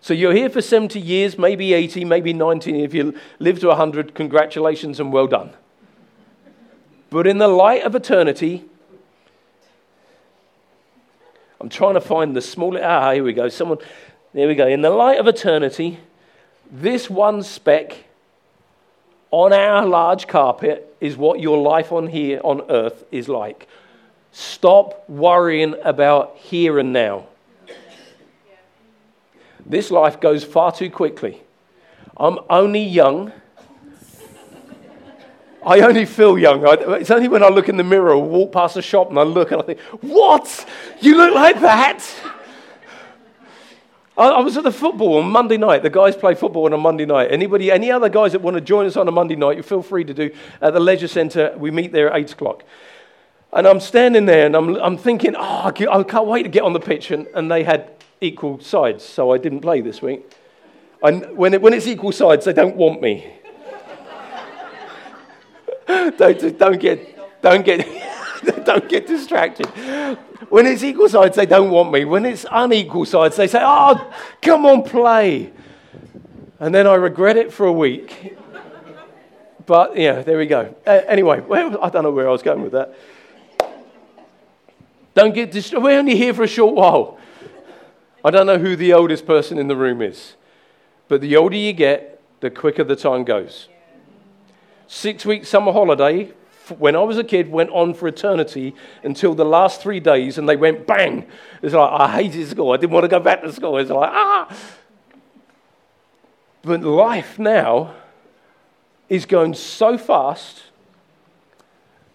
So 0.00 0.14
you're 0.14 0.32
here 0.32 0.48
for 0.48 0.62
70 0.62 0.98
years, 0.98 1.36
maybe 1.36 1.74
80, 1.74 2.06
maybe 2.06 2.32
90. 2.32 2.84
If 2.84 2.94
you 2.94 3.14
live 3.38 3.60
to 3.60 3.66
100, 3.66 4.14
congratulations 4.14 4.98
and 4.98 5.12
well 5.12 5.26
done. 5.26 5.50
But 7.10 7.26
in 7.26 7.36
the 7.36 7.48
light 7.48 7.82
of 7.82 7.94
eternity, 7.94 8.64
I'm 11.66 11.70
trying 11.70 11.94
to 11.94 12.00
find 12.00 12.36
the 12.36 12.40
small. 12.40 12.78
Ah, 12.80 13.10
here 13.10 13.24
we 13.24 13.32
go. 13.32 13.48
Someone, 13.48 13.78
there 14.32 14.46
we 14.46 14.54
go. 14.54 14.68
In 14.68 14.82
the 14.82 14.90
light 14.90 15.18
of 15.18 15.26
eternity, 15.26 15.98
this 16.70 17.10
one 17.10 17.42
speck 17.42 18.04
on 19.32 19.52
our 19.52 19.84
large 19.84 20.28
carpet 20.28 20.96
is 21.00 21.16
what 21.16 21.40
your 21.40 21.58
life 21.58 21.90
on 21.90 22.06
here 22.06 22.40
on 22.44 22.62
earth 22.70 23.02
is 23.10 23.28
like. 23.28 23.66
Stop 24.30 25.10
worrying 25.10 25.74
about 25.82 26.36
here 26.36 26.78
and 26.78 26.92
now. 26.92 27.26
This 29.68 29.90
life 29.90 30.20
goes 30.20 30.44
far 30.44 30.70
too 30.70 30.88
quickly. 30.88 31.42
I'm 32.16 32.38
only 32.48 32.84
young. 32.84 33.32
I 35.66 35.80
only 35.80 36.04
feel 36.04 36.38
young. 36.38 36.62
It's 36.94 37.10
only 37.10 37.26
when 37.26 37.42
I 37.42 37.48
look 37.48 37.68
in 37.68 37.76
the 37.76 37.82
mirror 37.82 38.14
or 38.14 38.22
walk 38.22 38.52
past 38.52 38.76
a 38.76 38.82
shop 38.82 39.10
and 39.10 39.18
I 39.18 39.24
look 39.24 39.50
and 39.50 39.60
I 39.60 39.64
think, 39.64 39.80
What? 40.00 40.66
You 41.00 41.16
look 41.16 41.34
like 41.34 41.60
that? 41.60 42.08
I 44.18 44.40
was 44.40 44.56
at 44.56 44.64
the 44.64 44.72
football 44.72 45.18
on 45.18 45.26
Monday 45.26 45.58
night. 45.58 45.82
The 45.82 45.90
guys 45.90 46.16
play 46.16 46.34
football 46.34 46.64
on 46.64 46.72
a 46.72 46.78
Monday 46.78 47.04
night. 47.04 47.30
Anybody, 47.30 47.70
any 47.70 47.90
other 47.90 48.08
guys 48.08 48.32
that 48.32 48.40
want 48.40 48.54
to 48.54 48.62
join 48.62 48.86
us 48.86 48.96
on 48.96 49.06
a 49.08 49.10
Monday 49.10 49.36
night, 49.36 49.58
you 49.58 49.62
feel 49.62 49.82
free 49.82 50.04
to 50.04 50.14
do 50.14 50.30
at 50.62 50.72
the 50.72 50.80
leisure 50.80 51.08
centre. 51.08 51.54
We 51.58 51.70
meet 51.70 51.92
there 51.92 52.10
at 52.10 52.16
8 52.16 52.32
o'clock. 52.32 52.64
And 53.52 53.66
I'm 53.66 53.78
standing 53.78 54.24
there 54.24 54.46
and 54.46 54.56
I'm, 54.56 54.76
I'm 54.76 54.96
thinking, 54.96 55.34
oh, 55.36 55.66
I 55.66 55.70
can't 55.72 56.26
wait 56.26 56.44
to 56.44 56.48
get 56.48 56.62
on 56.62 56.72
the 56.72 56.80
pitch. 56.80 57.10
And, 57.10 57.26
and 57.34 57.50
they 57.50 57.62
had 57.62 57.90
equal 58.22 58.58
sides, 58.60 59.04
so 59.04 59.32
I 59.32 59.38
didn't 59.38 59.60
play 59.60 59.82
this 59.82 60.00
week. 60.00 60.22
And 61.02 61.36
when, 61.36 61.52
it, 61.52 61.60
when 61.60 61.74
it's 61.74 61.86
equal 61.86 62.12
sides, 62.12 62.46
they 62.46 62.54
don't 62.54 62.76
want 62.76 63.02
me. 63.02 63.34
don't, 66.18 66.58
don't 66.58 66.80
get, 66.80 67.42
don't 67.42 67.64
get, 67.64 67.86
don't 68.64 68.88
get 68.88 69.06
distracted. 69.06 69.66
When 70.48 70.66
it's 70.66 70.82
equal 70.82 71.08
sides, 71.08 71.36
they 71.36 71.46
don't 71.46 71.70
want 71.70 71.92
me. 71.92 72.04
When 72.04 72.24
it's 72.24 72.46
unequal 72.50 73.04
sides, 73.04 73.36
they 73.36 73.48
say, 73.48 73.60
oh, 73.62 74.12
come 74.42 74.66
on, 74.66 74.82
play. 74.82 75.52
And 76.60 76.74
then 76.74 76.86
I 76.86 76.94
regret 76.94 77.36
it 77.36 77.52
for 77.52 77.66
a 77.66 77.72
week. 77.72 78.36
But 79.66 79.96
yeah, 79.96 80.22
there 80.22 80.38
we 80.38 80.46
go. 80.46 80.74
Uh, 80.86 81.00
anyway, 81.06 81.40
well, 81.40 81.82
I 81.82 81.90
don't 81.90 82.04
know 82.04 82.12
where 82.12 82.28
I 82.28 82.32
was 82.32 82.42
going 82.42 82.62
with 82.62 82.72
that. 82.72 82.94
Don't 85.14 85.34
get 85.34 85.50
distracted. 85.50 85.82
We're 85.82 85.98
only 85.98 86.16
here 86.16 86.32
for 86.32 86.44
a 86.44 86.48
short 86.48 86.74
while. 86.74 87.18
I 88.24 88.30
don't 88.30 88.46
know 88.46 88.58
who 88.58 88.76
the 88.76 88.92
oldest 88.92 89.26
person 89.26 89.58
in 89.58 89.66
the 89.66 89.76
room 89.76 90.02
is, 90.02 90.36
but 91.08 91.20
the 91.20 91.36
older 91.36 91.56
you 91.56 91.72
get, 91.72 92.20
the 92.40 92.50
quicker 92.50 92.84
the 92.84 92.96
time 92.96 93.24
goes. 93.24 93.68
Six 94.88 95.24
weeks 95.26 95.48
summer 95.48 95.72
holiday 95.72 96.32
when 96.78 96.96
I 96.96 97.02
was 97.02 97.18
a 97.18 97.24
kid, 97.24 97.50
went 97.50 97.70
on 97.70 97.94
for 97.94 98.08
eternity 98.08 98.74
until 99.02 99.34
the 99.34 99.44
last 99.44 99.80
three 99.80 100.00
days, 100.00 100.38
and 100.38 100.48
they 100.48 100.56
went 100.56 100.86
bang. 100.86 101.26
It's 101.62 101.74
like, 101.74 101.90
I 101.92 102.08
hated 102.08 102.48
school. 102.48 102.72
I 102.72 102.76
didn't 102.76 102.92
want 102.92 103.04
to 103.04 103.08
go 103.08 103.20
back 103.20 103.42
to 103.42 103.52
school. 103.52 103.78
It's 103.78 103.90
like, 103.90 104.10
ah. 104.12 104.56
But 106.62 106.82
life 106.82 107.38
now 107.38 107.94
is 109.08 109.26
going 109.26 109.54
so 109.54 109.96
fast, 109.96 110.64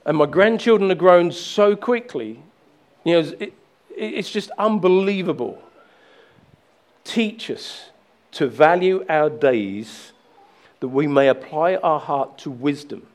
and 0.05 0.17
my 0.17 0.25
grandchildren 0.25 0.91
are 0.91 0.95
grown 0.95 1.31
so 1.31 1.75
quickly. 1.75 2.43
You 3.05 3.13
know, 3.13 3.33
it, 3.39 3.53
it's 3.95 4.29
just 4.29 4.51
unbelievable. 4.57 5.61
Teach 7.03 7.49
us 7.49 7.89
to 8.33 8.47
value 8.47 9.05
our 9.09 9.29
days 9.29 10.11
that 10.81 10.89
we 10.89 11.07
may 11.07 11.29
apply 11.29 11.75
our 11.77 11.99
heart 11.99 12.37
to 12.39 12.51
wisdom 12.51 13.07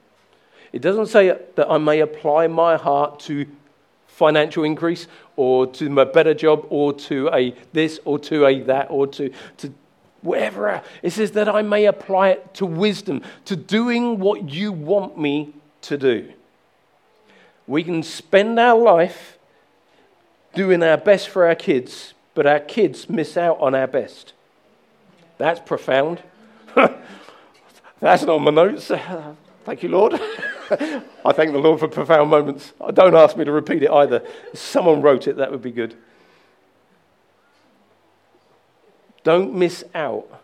it 0.76 0.83
doesn't 0.83 1.07
say 1.07 1.29
that 1.55 1.70
I 1.70 1.79
may 1.79 2.00
apply 2.00 2.48
my 2.48 2.76
heart 2.76 3.20
to 3.20 3.46
financial 4.09 4.62
increase 4.62 5.07
or 5.37 5.66
to 5.68 6.00
a 6.00 6.05
better 6.05 6.35
job 6.35 6.66
or 6.68 6.92
to 6.92 7.31
a 7.33 7.55
this 7.72 7.98
or 8.05 8.18
to 8.18 8.44
a 8.44 8.61
that 8.64 8.90
or 8.90 9.07
to, 9.07 9.31
to 9.57 9.72
whatever. 10.20 10.83
It 11.02 11.11
says 11.14 11.33
that 11.33 11.48
I 11.48 11.62
may 11.62 11.87
apply 11.87 12.29
it 12.31 12.52
to 12.55 12.66
wisdom, 12.66 13.22
to 13.46 13.57
doing 13.57 14.18
what 14.18 14.50
you 14.50 14.70
want 14.70 15.18
me 15.18 15.55
to 15.81 15.96
do. 15.96 16.31
We 17.66 17.83
can 17.83 18.02
spend 18.02 18.59
our 18.59 18.79
life 18.79 19.38
doing 20.55 20.83
our 20.83 20.98
best 20.98 21.31
for 21.31 21.46
our 21.46 21.55
kids, 21.55 22.12
but 22.35 22.46
our 22.46 22.61
kids 22.61 23.09
miss 23.09 23.38
out 23.38 23.59
on 23.61 23.74
our 23.74 23.87
best. 23.87 24.35
That's 25.38 25.61
profound. 25.61 26.22
That's 28.00 28.22
not 28.22 28.37
on 28.37 28.42
my 28.42 28.50
notes. 28.50 28.90
Thank 29.64 29.82
you, 29.82 29.88
Lord. 29.88 30.14
I 30.70 31.32
thank 31.32 31.52
the 31.52 31.59
Lord 31.59 31.80
for 31.80 31.88
profound 31.88 32.30
moments. 32.30 32.72
Don't 32.92 33.14
ask 33.14 33.37
me 33.37 33.44
to 33.44 33.52
repeat 33.52 33.82
it 33.82 33.90
either. 33.90 34.22
If 34.52 34.59
someone 34.59 35.02
wrote 35.02 35.26
it, 35.26 35.37
that 35.37 35.50
would 35.50 35.62
be 35.62 35.72
good. 35.72 35.96
Don't 39.24 39.54
miss 39.54 39.82
out 39.94 40.42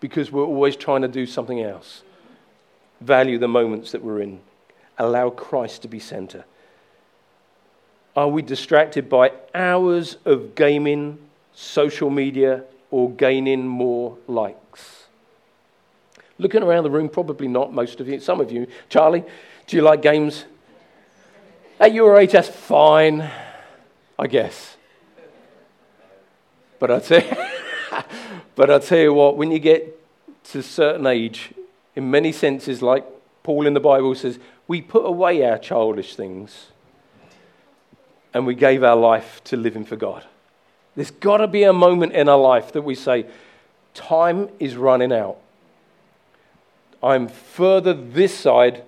because 0.00 0.30
we're 0.30 0.44
always 0.44 0.76
trying 0.76 1.02
to 1.02 1.08
do 1.08 1.26
something 1.26 1.60
else. 1.60 2.02
Value 3.00 3.38
the 3.38 3.48
moments 3.48 3.92
that 3.92 4.02
we're 4.04 4.20
in. 4.20 4.40
Allow 4.98 5.30
Christ 5.30 5.82
to 5.82 5.88
be 5.88 5.98
center. 5.98 6.44
Are 8.14 8.28
we 8.28 8.42
distracted 8.42 9.08
by 9.08 9.32
hours 9.54 10.16
of 10.24 10.54
gaming, 10.54 11.18
social 11.54 12.10
media, 12.10 12.64
or 12.90 13.10
gaining 13.10 13.66
more 13.66 14.18
likes? 14.26 14.97
Looking 16.38 16.62
around 16.62 16.84
the 16.84 16.90
room, 16.90 17.08
probably 17.08 17.48
not 17.48 17.72
most 17.72 18.00
of 18.00 18.08
you. 18.08 18.20
Some 18.20 18.40
of 18.40 18.52
you. 18.52 18.66
Charlie, 18.88 19.24
do 19.66 19.76
you 19.76 19.82
like 19.82 20.02
games? 20.02 20.44
At 21.80 21.92
your 21.92 22.18
age, 22.18 22.32
that's 22.32 22.48
fine, 22.48 23.28
I 24.18 24.26
guess. 24.26 24.76
But 26.78 26.90
I 26.90 26.98
tell 27.00 28.80
tell 28.80 28.98
you 28.98 29.12
what, 29.12 29.36
when 29.36 29.50
you 29.50 29.58
get 29.58 29.98
to 30.44 30.60
a 30.60 30.62
certain 30.62 31.06
age, 31.06 31.52
in 31.94 32.10
many 32.10 32.32
senses, 32.32 32.82
like 32.82 33.04
Paul 33.42 33.66
in 33.66 33.74
the 33.74 33.80
Bible 33.80 34.14
says, 34.14 34.38
we 34.66 34.80
put 34.80 35.04
away 35.04 35.44
our 35.44 35.58
childish 35.58 36.14
things 36.14 36.66
and 38.32 38.46
we 38.46 38.54
gave 38.54 38.84
our 38.84 38.96
life 38.96 39.42
to 39.44 39.56
living 39.56 39.84
for 39.84 39.96
God. 39.96 40.24
There's 40.94 41.10
got 41.10 41.38
to 41.38 41.46
be 41.46 41.62
a 41.62 41.72
moment 41.72 42.12
in 42.12 42.28
our 42.28 42.38
life 42.38 42.72
that 42.72 42.82
we 42.82 42.94
say, 42.94 43.26
time 43.94 44.48
is 44.58 44.76
running 44.76 45.12
out. 45.12 45.38
I'm 47.02 47.28
further 47.28 47.94
this 47.94 48.36
side 48.36 48.82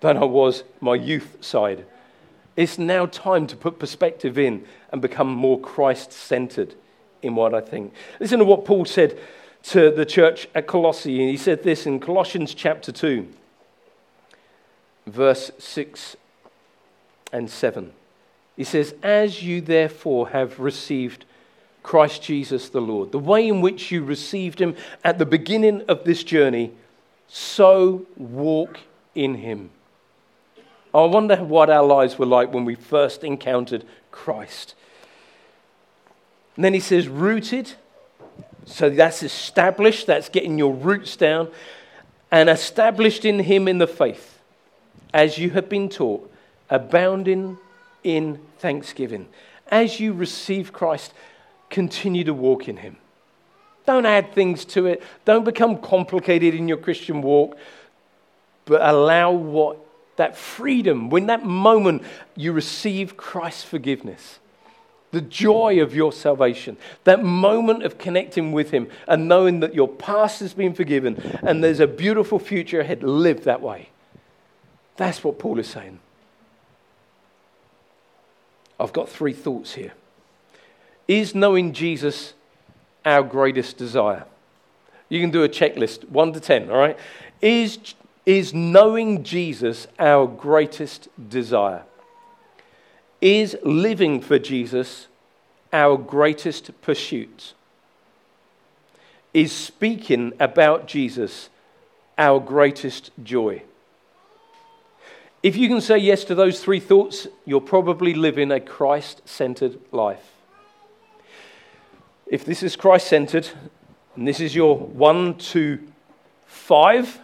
than 0.00 0.16
I 0.16 0.24
was 0.24 0.64
my 0.80 0.94
youth 0.94 1.38
side. 1.40 1.84
It's 2.56 2.78
now 2.78 3.06
time 3.06 3.46
to 3.48 3.56
put 3.56 3.78
perspective 3.78 4.38
in 4.38 4.64
and 4.92 5.00
become 5.00 5.28
more 5.28 5.60
Christ 5.60 6.12
centered 6.12 6.74
in 7.22 7.34
what 7.34 7.54
I 7.54 7.60
think. 7.60 7.92
Listen 8.20 8.38
to 8.38 8.44
what 8.44 8.64
Paul 8.64 8.84
said 8.84 9.18
to 9.64 9.90
the 9.90 10.06
church 10.06 10.48
at 10.54 10.66
Colossae. 10.66 11.30
He 11.30 11.36
said 11.36 11.62
this 11.62 11.86
in 11.86 12.00
Colossians 12.00 12.54
chapter 12.54 12.92
2, 12.92 13.28
verse 15.06 15.50
6 15.58 16.16
and 17.32 17.50
7. 17.50 17.92
He 18.56 18.64
says, 18.64 18.94
As 19.02 19.42
you 19.42 19.60
therefore 19.60 20.30
have 20.30 20.58
received 20.58 21.24
Christ 21.82 22.22
Jesus 22.22 22.68
the 22.68 22.80
Lord, 22.80 23.12
the 23.12 23.18
way 23.18 23.46
in 23.46 23.60
which 23.60 23.90
you 23.90 24.02
received 24.02 24.60
him 24.60 24.74
at 25.04 25.18
the 25.18 25.26
beginning 25.26 25.82
of 25.88 26.04
this 26.04 26.24
journey, 26.24 26.72
so 27.28 28.06
walk 28.16 28.80
in 29.14 29.36
him. 29.36 29.70
I 30.94 31.04
wonder 31.04 31.36
what 31.36 31.70
our 31.70 31.84
lives 31.84 32.18
were 32.18 32.26
like 32.26 32.52
when 32.52 32.64
we 32.64 32.74
first 32.74 33.22
encountered 33.22 33.84
Christ. 34.10 34.74
And 36.56 36.64
then 36.64 36.74
he 36.74 36.80
says, 36.80 37.06
rooted. 37.06 37.72
So 38.64 38.90
that's 38.90 39.22
established, 39.22 40.06
that's 40.06 40.28
getting 40.28 40.58
your 40.58 40.74
roots 40.74 41.16
down, 41.16 41.50
and 42.30 42.50
established 42.50 43.24
in 43.24 43.38
him 43.38 43.68
in 43.68 43.78
the 43.78 43.86
faith, 43.86 44.40
as 45.14 45.38
you 45.38 45.50
have 45.50 45.68
been 45.68 45.88
taught, 45.88 46.30
abounding 46.68 47.58
in 48.04 48.40
thanksgiving. 48.58 49.28
As 49.68 50.00
you 50.00 50.12
receive 50.12 50.72
Christ, 50.72 51.14
continue 51.70 52.24
to 52.24 52.34
walk 52.34 52.68
in 52.68 52.78
him. 52.78 52.98
Don't 53.88 54.04
add 54.04 54.34
things 54.34 54.66
to 54.66 54.84
it. 54.84 55.02
Don't 55.24 55.46
become 55.46 55.78
complicated 55.78 56.54
in 56.54 56.68
your 56.68 56.76
Christian 56.76 57.22
walk, 57.22 57.56
but 58.66 58.82
allow 58.82 59.32
what 59.32 59.78
that 60.16 60.36
freedom, 60.36 61.08
when 61.08 61.28
that 61.28 61.42
moment 61.42 62.02
you 62.36 62.52
receive 62.52 63.16
Christ's 63.16 63.64
forgiveness, 63.64 64.40
the 65.10 65.22
joy 65.22 65.80
of 65.80 65.96
your 65.96 66.12
salvation, 66.12 66.76
that 67.04 67.24
moment 67.24 67.82
of 67.82 67.96
connecting 67.96 68.52
with 68.52 68.72
Him 68.72 68.90
and 69.06 69.26
knowing 69.26 69.60
that 69.60 69.74
your 69.74 69.88
past 69.88 70.40
has 70.40 70.52
been 70.52 70.74
forgiven 70.74 71.16
and 71.42 71.64
there's 71.64 71.80
a 71.80 71.86
beautiful 71.86 72.38
future 72.38 72.80
ahead, 72.80 73.02
live 73.02 73.44
that 73.44 73.62
way. 73.62 73.88
That's 74.98 75.24
what 75.24 75.38
Paul 75.38 75.58
is 75.58 75.66
saying. 75.66 75.98
I've 78.78 78.92
got 78.92 79.08
three 79.08 79.32
thoughts 79.32 79.72
here. 79.72 79.94
Is 81.06 81.34
knowing 81.34 81.72
Jesus 81.72 82.34
our 83.04 83.22
greatest 83.22 83.76
desire? 83.76 84.24
You 85.08 85.20
can 85.20 85.30
do 85.30 85.42
a 85.42 85.48
checklist, 85.48 86.08
one 86.08 86.32
to 86.32 86.40
ten, 86.40 86.70
all 86.70 86.78
right? 86.78 86.98
Is, 87.40 87.78
is 88.26 88.52
knowing 88.52 89.24
Jesus 89.24 89.86
our 89.98 90.26
greatest 90.26 91.08
desire? 91.28 91.84
Is 93.20 93.56
living 93.62 94.20
for 94.20 94.38
Jesus 94.38 95.06
our 95.72 95.96
greatest 95.96 96.80
pursuit? 96.82 97.54
Is 99.34 99.52
speaking 99.52 100.32
about 100.38 100.86
Jesus 100.86 101.48
our 102.16 102.40
greatest 102.40 103.10
joy? 103.22 103.62
If 105.42 105.56
you 105.56 105.68
can 105.68 105.80
say 105.80 105.98
yes 105.98 106.24
to 106.24 106.34
those 106.34 106.60
three 106.60 106.80
thoughts, 106.80 107.28
you're 107.44 107.60
probably 107.60 108.12
living 108.12 108.50
a 108.50 108.60
Christ 108.60 109.22
centered 109.24 109.78
life. 109.92 110.37
If 112.30 112.44
this 112.44 112.62
is 112.62 112.76
Christ 112.76 113.06
centered, 113.06 113.48
and 114.14 114.28
this 114.28 114.38
is 114.38 114.54
your 114.54 114.76
one, 114.76 115.36
two, 115.36 115.88
five, 116.44 117.18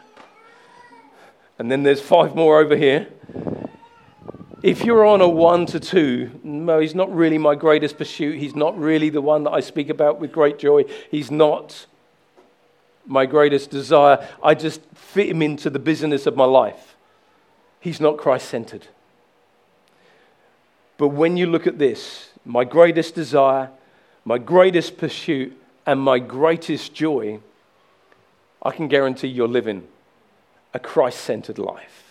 and 1.58 1.70
then 1.70 1.82
there's 1.82 2.00
five 2.00 2.34
more 2.34 2.58
over 2.58 2.74
here. 2.74 3.08
If 4.62 4.82
you're 4.82 5.04
on 5.04 5.20
a 5.20 5.28
one 5.28 5.66
to 5.66 5.78
two, 5.78 6.30
no, 6.42 6.78
he's 6.78 6.94
not 6.94 7.14
really 7.14 7.36
my 7.36 7.54
greatest 7.54 7.98
pursuit. 7.98 8.38
He's 8.38 8.54
not 8.54 8.78
really 8.78 9.10
the 9.10 9.20
one 9.20 9.44
that 9.44 9.50
I 9.50 9.60
speak 9.60 9.90
about 9.90 10.20
with 10.20 10.32
great 10.32 10.58
joy. 10.58 10.84
He's 11.10 11.30
not 11.30 11.84
my 13.04 13.26
greatest 13.26 13.70
desire. 13.70 14.26
I 14.42 14.54
just 14.54 14.80
fit 14.94 15.28
him 15.28 15.42
into 15.42 15.68
the 15.68 15.78
business 15.78 16.26
of 16.26 16.34
my 16.34 16.46
life. 16.46 16.96
He's 17.78 18.00
not 18.00 18.16
Christ 18.16 18.48
centered. 18.48 18.86
But 20.96 21.08
when 21.08 21.36
you 21.36 21.46
look 21.46 21.66
at 21.66 21.78
this, 21.78 22.30
my 22.46 22.64
greatest 22.64 23.14
desire, 23.14 23.68
my 24.24 24.38
greatest 24.38 24.96
pursuit, 24.96 25.60
and 25.87 26.00
my 26.00 26.18
greatest 26.18 26.94
joy, 26.94 27.40
I 28.62 28.70
can 28.70 28.88
guarantee 28.88 29.28
you're 29.28 29.48
living 29.48 29.87
a 30.72 30.78
Christ 30.78 31.20
centered 31.20 31.58
life. 31.58 32.04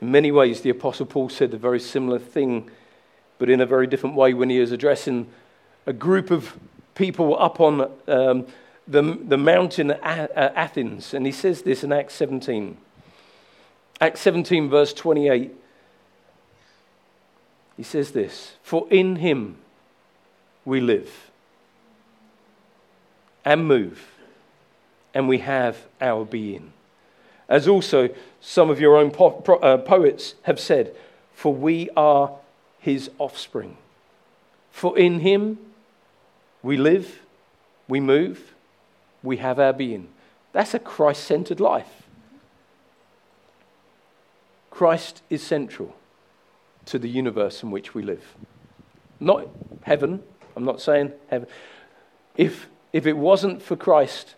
In 0.00 0.10
many 0.10 0.30
ways, 0.30 0.60
the 0.60 0.70
Apostle 0.70 1.06
Paul 1.06 1.30
said 1.30 1.54
a 1.54 1.56
very 1.56 1.80
similar 1.80 2.18
thing, 2.18 2.70
but 3.38 3.48
in 3.48 3.60
a 3.60 3.66
very 3.66 3.86
different 3.86 4.16
way 4.16 4.34
when 4.34 4.50
he 4.50 4.60
was 4.60 4.70
addressing 4.70 5.28
a 5.86 5.92
group 5.92 6.30
of 6.30 6.56
people 6.94 7.40
up 7.40 7.60
on 7.60 7.90
um, 8.06 8.46
the, 8.86 9.02
the 9.02 9.38
mountain 9.38 9.92
Athens. 9.92 11.14
And 11.14 11.24
he 11.24 11.32
says 11.32 11.62
this 11.62 11.82
in 11.82 11.92
Acts 11.92 12.14
17. 12.14 12.76
Acts 14.00 14.20
17, 14.20 14.68
verse 14.68 14.92
28. 14.92 15.54
He 17.76 17.82
says 17.82 18.12
this 18.12 18.54
For 18.62 18.86
in 18.90 19.16
him 19.16 19.56
we 20.64 20.80
live 20.80 21.30
and 23.44 23.66
move, 23.66 24.12
and 25.12 25.28
we 25.28 25.38
have 25.38 25.84
our 26.00 26.24
being. 26.24 26.72
As 27.48 27.68
also 27.68 28.08
some 28.40 28.70
of 28.70 28.80
your 28.80 28.96
own 28.96 29.10
po- 29.10 29.32
pro- 29.32 29.58
uh, 29.58 29.76
poets 29.76 30.34
have 30.42 30.58
said, 30.58 30.94
for 31.34 31.52
we 31.52 31.90
are 31.94 32.32
his 32.78 33.10
offspring. 33.18 33.76
For 34.70 34.96
in 34.98 35.20
him 35.20 35.58
we 36.62 36.78
live, 36.78 37.20
we 37.86 38.00
move, 38.00 38.54
we 39.22 39.36
have 39.38 39.58
our 39.58 39.74
being. 39.74 40.08
That's 40.52 40.72
a 40.72 40.78
Christ 40.78 41.24
centered 41.24 41.60
life. 41.60 42.04
Christ 44.70 45.22
is 45.28 45.42
central 45.42 45.94
to 46.86 46.98
the 46.98 47.08
universe 47.08 47.62
in 47.62 47.70
which 47.70 47.94
we 47.94 48.02
live. 48.02 48.24
Not 49.20 49.48
heaven, 49.82 50.22
I'm 50.56 50.64
not 50.64 50.80
saying 50.80 51.12
heaven. 51.28 51.48
If, 52.36 52.68
if 52.92 53.06
it 53.06 53.16
wasn't 53.16 53.62
for 53.62 53.76
Christ, 53.76 54.34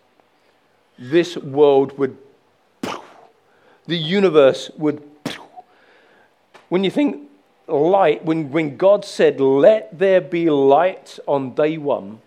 this 0.99 1.37
world 1.37 1.99
would 1.99 2.17
the 3.87 3.97
universe 3.97 4.71
would. 4.77 5.03
When 6.69 6.83
you 6.83 6.91
think 6.91 7.31
light, 7.69 8.25
when, 8.25 8.51
when 8.51 8.77
God 8.77 9.05
said, 9.05 9.41
Let 9.41 9.97
there 9.99 10.21
be 10.21 10.51
light 10.51 11.19
on 11.27 11.55
day 11.55 11.79
one, 11.79 12.21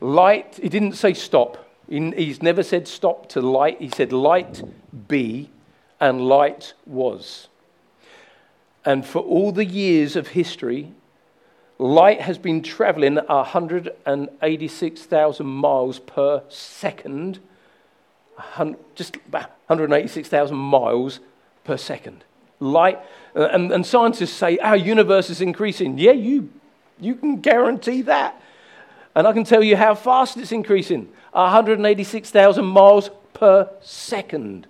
light, 0.00 0.58
he 0.60 0.68
didn't 0.68 0.94
say 0.94 1.14
stop. 1.14 1.62
He's 1.88 2.42
never 2.42 2.64
said 2.64 2.88
stop 2.88 3.28
to 3.30 3.40
light. 3.40 3.80
He 3.80 3.88
said, 3.88 4.12
Light 4.12 4.62
be, 5.06 5.50
and 6.00 6.20
light 6.26 6.74
was. 6.84 7.48
And 8.86 9.04
for 9.04 9.18
all 9.18 9.52
the 9.52 9.66
years 9.66 10.16
of 10.16 10.28
history, 10.28 10.94
light 11.78 12.22
has 12.22 12.38
been 12.38 12.62
traveling 12.62 13.16
186,000 13.16 15.46
miles 15.46 15.98
per 15.98 16.42
second 16.48 17.40
just 18.94 19.16
186,000 19.30 20.56
miles 20.56 21.20
per 21.64 21.76
second. 21.76 22.24
Light, 22.60 22.98
uh, 23.34 23.48
and, 23.52 23.72
and 23.72 23.84
scientists 23.84 24.32
say 24.32 24.58
our 24.58 24.76
universe 24.76 25.30
is 25.30 25.40
increasing. 25.40 25.98
Yeah, 25.98 26.12
you, 26.12 26.50
you 27.00 27.14
can 27.14 27.40
guarantee 27.40 28.02
that. 28.02 28.40
And 29.14 29.26
I 29.26 29.32
can 29.32 29.44
tell 29.44 29.62
you 29.62 29.76
how 29.76 29.94
fast 29.94 30.36
it's 30.36 30.52
increasing 30.52 31.08
186,000 31.32 32.64
miles 32.64 33.10
per 33.32 33.70
second. 33.80 34.66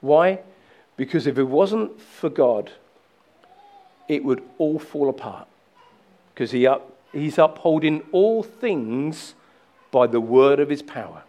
Why? 0.00 0.40
Because 0.96 1.26
if 1.26 1.38
it 1.38 1.44
wasn't 1.44 2.00
for 2.00 2.30
God, 2.30 2.70
it 4.08 4.24
would 4.24 4.42
all 4.58 4.78
fall 4.78 5.08
apart. 5.08 5.48
Because 6.32 6.50
he 6.50 6.66
up, 6.66 6.96
he's 7.12 7.38
upholding 7.38 8.02
all 8.12 8.42
things 8.42 9.34
by 9.90 10.06
the 10.06 10.20
word 10.20 10.60
of 10.60 10.68
his 10.68 10.82
power. 10.82 11.22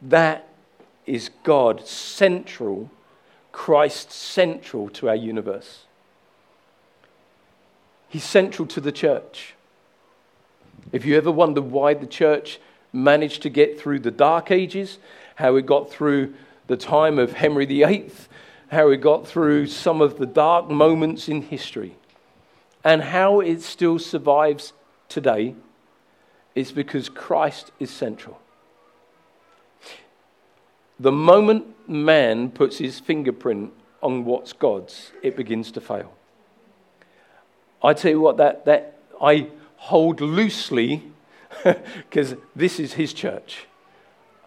That 0.00 0.48
is 1.06 1.30
God 1.44 1.86
central, 1.86 2.90
Christ 3.52 4.10
central 4.10 4.88
to 4.90 5.08
our 5.08 5.16
universe. 5.16 5.84
He's 8.08 8.24
central 8.24 8.66
to 8.68 8.80
the 8.80 8.92
church. 8.92 9.54
If 10.90 11.04
you 11.04 11.16
ever 11.16 11.30
wonder 11.30 11.62
why 11.62 11.94
the 11.94 12.06
church 12.06 12.58
managed 12.92 13.42
to 13.42 13.48
get 13.48 13.80
through 13.80 14.00
the 14.00 14.10
dark 14.10 14.50
ages, 14.50 14.98
how 15.36 15.56
it 15.56 15.66
got 15.66 15.90
through 15.90 16.34
the 16.66 16.76
time 16.76 17.18
of 17.18 17.32
Henry 17.32 17.64
VIII, 17.64 18.10
how 18.72 18.88
it 18.88 19.02
got 19.02 19.28
through 19.28 19.66
some 19.66 20.00
of 20.00 20.16
the 20.16 20.24
dark 20.24 20.70
moments 20.70 21.28
in 21.28 21.42
history, 21.42 21.94
and 22.82 23.02
how 23.02 23.40
it 23.40 23.60
still 23.60 23.98
survives 23.98 24.72
today, 25.10 25.54
is 26.54 26.72
because 26.72 27.10
Christ 27.10 27.70
is 27.78 27.90
central. 27.90 28.40
The 30.98 31.12
moment 31.12 31.86
man 31.86 32.50
puts 32.50 32.78
his 32.78 32.98
fingerprint 32.98 33.74
on 34.02 34.24
what's 34.24 34.54
God's, 34.54 35.12
it 35.22 35.36
begins 35.36 35.70
to 35.72 35.80
fail. 35.80 36.14
I 37.82 37.92
tell 37.92 38.12
you 38.12 38.20
what, 38.20 38.38
that, 38.38 38.64
that 38.64 38.98
I 39.20 39.48
hold 39.76 40.22
loosely 40.22 41.12
because 41.64 42.36
this 42.56 42.80
is 42.80 42.94
his 42.94 43.12
church. 43.12 43.66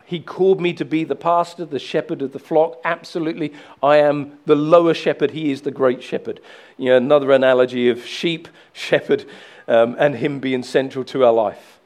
He 0.06 0.20
called 0.20 0.62
me 0.62 0.72
to 0.74 0.86
be 0.86 1.04
the 1.04 1.15
pastor, 1.15 1.65
the 1.65 1.80
shepherd 1.80 2.22
of 2.22 2.32
the 2.32 2.39
flock. 2.39 2.80
Absolutely. 2.86 3.54
I 3.82 3.98
am 3.98 4.38
the 4.46 4.56
lower 4.56 4.94
shepherd. 4.94 5.32
He 5.32 5.52
is 5.52 5.63
the 5.63 5.72
great 5.72 6.04
shepherd. 6.04 6.39
You 6.78 6.89
know, 6.89 6.98
another 6.98 7.32
analogy 7.32 7.89
of 7.89 8.06
sheep, 8.06 8.48
shepherd, 8.72 9.26
um, 9.68 9.96
and 9.98 10.15
him 10.15 10.39
being 10.39 10.62
central 10.62 11.04
to 11.06 11.26
our 11.26 11.34
life. 11.34 11.80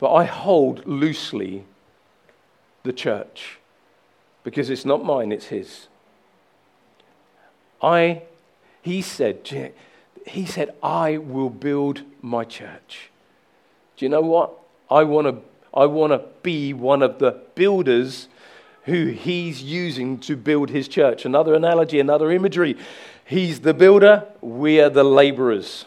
But 0.00 0.12
I 0.12 0.24
hold 0.24 0.84
loosely 0.86 1.64
the 2.82 2.92
church 2.92 3.58
because 4.42 4.70
it's 4.70 4.84
not 4.84 5.04
mine, 5.04 5.30
it's 5.30 5.46
his. 5.46 5.88
I, 7.80 8.22
he 8.82 9.02
said, 9.02 9.72
he 10.26 10.46
said, 10.46 10.74
I 10.82 11.16
will 11.16 11.50
build 11.50 12.02
my 12.20 12.44
church. 12.44 13.10
Do 13.96 14.04
you 14.04 14.08
know 14.08 14.20
what? 14.20 14.52
I 14.90 15.04
want 15.04 15.26
to 15.26 15.42
I 15.74 15.86
want 15.86 16.12
to 16.12 16.22
be 16.42 16.72
one 16.72 17.02
of 17.02 17.18
the 17.18 17.32
builders 17.54 18.28
who 18.84 19.06
he's 19.06 19.62
using 19.62 20.18
to 20.20 20.36
build 20.36 20.70
his 20.70 20.86
church. 20.86 21.24
Another 21.24 21.54
analogy, 21.54 21.98
another 21.98 22.30
imagery. 22.30 22.76
He's 23.24 23.60
the 23.60 23.74
builder, 23.74 24.26
we 24.40 24.80
are 24.80 24.90
the 24.90 25.04
laborers. 25.04 25.86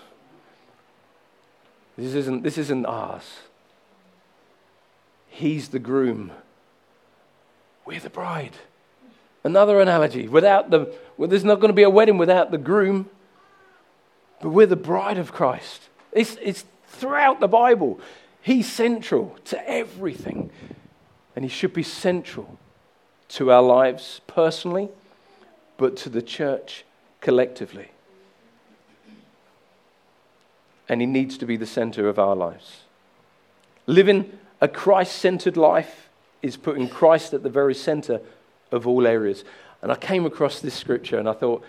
This 1.98 2.14
isn't, 2.14 2.44
this 2.44 2.58
isn't 2.58 2.86
ours. 2.86 3.24
He's 5.28 5.70
the 5.70 5.80
groom. 5.80 6.32
We're 7.86 8.00
the 8.00 8.10
bride. 8.10 8.54
Another 9.44 9.80
analogy. 9.80 10.28
Without 10.28 10.72
the, 10.72 10.94
well, 11.16 11.30
there's 11.30 11.46
not 11.46 11.60
going 11.60 11.70
to 11.70 11.76
be 11.76 11.84
a 11.84 11.90
wedding 11.90 12.18
without 12.18 12.52
the 12.52 12.58
groom, 12.58 13.10
but 14.42 14.50
we're 14.50 14.66
the 14.66 14.76
bride 14.76 15.18
of 15.18 15.32
Christ. 15.32 15.84
It's, 16.12 16.38
it's 16.42 16.66
throughout 16.88 17.40
the 17.40 17.48
Bible. 17.48 18.00
He's 18.48 18.72
central 18.72 19.38
to 19.44 19.70
everything. 19.70 20.52
And 21.36 21.44
He 21.44 21.50
should 21.50 21.74
be 21.74 21.84
central 21.84 22.58
to 23.28 23.52
our 23.52 23.62
lives 23.62 24.22
personally, 24.26 24.88
but 25.76 25.98
to 25.98 26.10
the 26.10 26.22
church 26.22 26.86
collectively. 27.20 27.92
And 30.88 31.02
He 31.02 31.08
needs 31.08 31.38
to 31.40 31.46
be 31.46 31.58
the 31.58 31.66
center 31.66 32.08
of 32.08 32.18
our 32.18 32.38
lives. 32.38 32.84
Living 33.86 34.40
a 34.62 34.70
Christ 34.70 35.18
centered 35.18 35.58
life 35.58 36.08
is 36.42 36.56
putting 36.56 36.88
Christ 36.88 37.34
at 37.34 37.44
the 37.44 37.50
very 37.50 37.76
center 37.76 38.22
of 38.72 38.88
all 38.88 39.06
areas. 39.06 39.44
And 39.82 39.92
I 39.92 39.96
came 39.96 40.26
across 40.26 40.62
this 40.62 40.74
scripture 40.74 41.20
and 41.20 41.28
I 41.28 41.34
thought, 41.34 41.66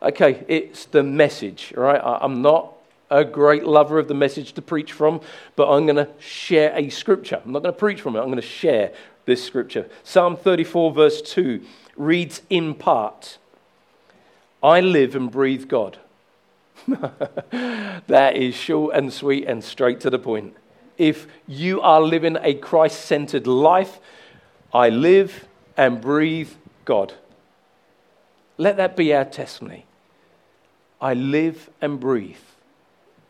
okay, 0.00 0.44
it's 0.46 0.84
the 0.84 1.02
message, 1.02 1.74
right? 1.76 2.00
I'm 2.00 2.42
not 2.42 2.74
a 3.12 3.24
great 3.24 3.64
lover 3.64 3.98
of 3.98 4.08
the 4.08 4.14
message 4.14 4.54
to 4.54 4.62
preach 4.62 4.92
from, 4.92 5.20
but 5.54 5.70
I'm 5.70 5.86
going 5.86 5.96
to 5.96 6.08
share 6.18 6.72
a 6.74 6.88
scripture. 6.88 7.40
I'm 7.44 7.52
not 7.52 7.62
going 7.62 7.74
to 7.74 7.78
preach 7.78 8.00
from 8.00 8.16
it, 8.16 8.20
I'm 8.20 8.26
going 8.26 8.36
to 8.36 8.42
share 8.42 8.92
this 9.24 9.44
scripture. 9.44 9.88
Psalm 10.02 10.36
34, 10.36 10.92
verse 10.92 11.22
2 11.22 11.64
reads 11.96 12.42
in 12.48 12.74
part 12.74 13.38
I 14.62 14.80
live 14.80 15.14
and 15.14 15.30
breathe 15.30 15.68
God. 15.68 15.98
that 16.86 18.36
is 18.36 18.54
short 18.54 18.94
and 18.94 19.12
sweet 19.12 19.44
and 19.46 19.62
straight 19.62 20.00
to 20.00 20.10
the 20.10 20.18
point. 20.18 20.56
If 20.98 21.26
you 21.46 21.80
are 21.80 22.00
living 22.00 22.36
a 22.40 22.54
Christ 22.54 23.04
centered 23.04 23.46
life, 23.46 23.98
I 24.72 24.88
live 24.88 25.46
and 25.76 26.00
breathe 26.00 26.50
God. 26.84 27.14
Let 28.56 28.76
that 28.76 28.96
be 28.96 29.14
our 29.14 29.24
testimony. 29.24 29.86
I 31.00 31.14
live 31.14 31.68
and 31.80 31.98
breathe 31.98 32.36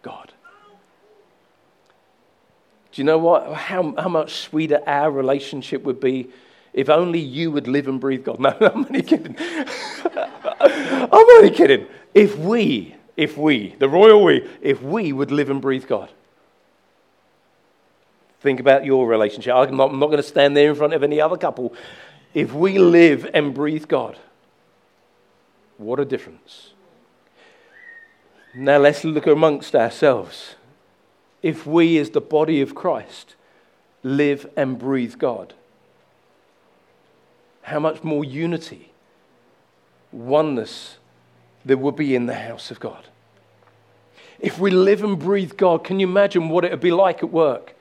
God. 0.03 0.33
Do 2.93 3.01
you 3.01 3.05
know 3.05 3.19
what? 3.19 3.55
How, 3.55 3.95
how 3.97 4.09
much 4.09 4.35
sweeter 4.35 4.83
our 4.87 5.11
relationship 5.11 5.83
would 5.83 6.01
be 6.01 6.29
if 6.73 6.89
only 6.89 7.19
you 7.19 7.51
would 7.51 7.69
live 7.69 7.89
and 7.89 8.01
breathe 8.01 8.25
God. 8.25 8.39
No, 8.41 8.55
I'm 8.61 8.87
only 8.87 9.03
kidding. 9.03 9.37
I'm 10.61 11.13
only 11.13 11.51
kidding. 11.51 11.87
If 12.15 12.39
we, 12.39 12.95
if 13.17 13.37
we, 13.37 13.75
the 13.79 13.89
royal 13.89 14.25
we, 14.25 14.49
if 14.61 14.83
we 14.83 15.13
would 15.13 15.31
live 15.31 15.51
and 15.51 15.61
breathe 15.61 15.87
God. 15.87 16.11
Think 18.41 18.59
about 18.59 18.85
your 18.85 19.07
relationship. 19.07 19.55
I'm 19.55 19.77
not, 19.77 19.91
I'm 19.91 19.99
not 19.99 20.07
going 20.07 20.17
to 20.17 20.23
stand 20.23 20.57
there 20.57 20.71
in 20.71 20.77
front 20.77 20.95
of 20.95 21.03
any 21.03 21.21
other 21.21 21.37
couple. 21.37 21.75
If 22.35 22.53
we 22.53 22.79
live 22.79 23.31
and 23.35 23.55
breathe 23.55 23.87
God, 23.87 24.19
what 25.77 26.01
a 26.01 26.05
difference. 26.05 26.73
Now 28.55 28.79
let's 28.79 29.05
look 29.05 29.27
amongst 29.27 29.75
ourselves. 29.75 30.57
If 31.43 31.67
we, 31.67 31.99
as 31.99 32.11
the 32.11 32.21
body 32.21 32.61
of 32.61 32.75
Christ, 32.75 33.35
live 34.03 34.49
and 34.57 34.79
breathe 34.79 35.19
God, 35.19 35.55
how 37.63 37.81
much 37.81 38.05
more 38.05 38.25
unity, 38.25 38.93
oneness 40.11 40.99
there 41.65 41.77
will 41.77 41.93
be 41.93 42.15
in 42.15 42.27
the 42.27 42.35
house 42.35 42.71
of 42.71 42.81
God. 42.81 43.07
If 44.39 44.59
we 44.59 44.71
live 44.71 45.05
and 45.05 45.19
breathe 45.19 45.57
God, 45.57 45.85
can 45.85 46.01
you 46.01 46.07
imagine 46.07 46.49
what 46.49 46.65
it 46.65 46.73
would 46.73 46.81
be 46.81 46.91
like 46.91 47.23
at 47.23 47.31
work? 47.31 47.75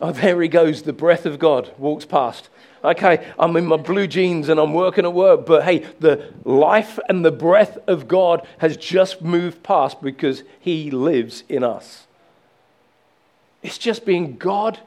Oh, 0.00 0.12
there 0.12 0.40
he 0.42 0.48
goes, 0.48 0.82
the 0.82 0.92
breath 0.92 1.24
of 1.24 1.38
God 1.38 1.72
walks 1.78 2.04
past. 2.04 2.48
Okay, 2.84 3.26
I'm 3.38 3.56
in 3.56 3.66
my 3.66 3.76
blue 3.76 4.06
jeans 4.06 4.48
and 4.48 4.60
I'm 4.60 4.72
working 4.72 5.04
at 5.04 5.12
work, 5.12 5.46
but 5.46 5.64
hey, 5.64 5.80
the 5.98 6.32
life 6.44 6.98
and 7.08 7.24
the 7.24 7.32
breath 7.32 7.76
of 7.88 8.06
God 8.06 8.46
has 8.58 8.76
just 8.76 9.20
moved 9.20 9.62
past 9.62 10.00
because 10.00 10.44
He 10.60 10.90
lives 10.90 11.42
in 11.48 11.64
us. 11.64 12.06
It's 13.62 13.78
just 13.78 14.06
being 14.06 14.36
God 14.36 14.78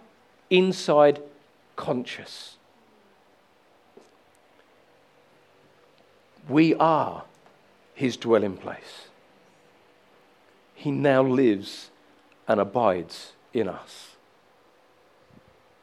inside 0.50 1.22
conscious. 1.76 2.56
We 6.48 6.74
are 6.76 7.26
His 7.94 8.16
dwelling 8.16 8.56
place. 8.56 9.10
He 10.74 10.92
now 10.92 11.22
lives 11.22 11.90
and 12.48 12.60
abides 12.60 13.34
in 13.54 13.68
us. 13.68 14.16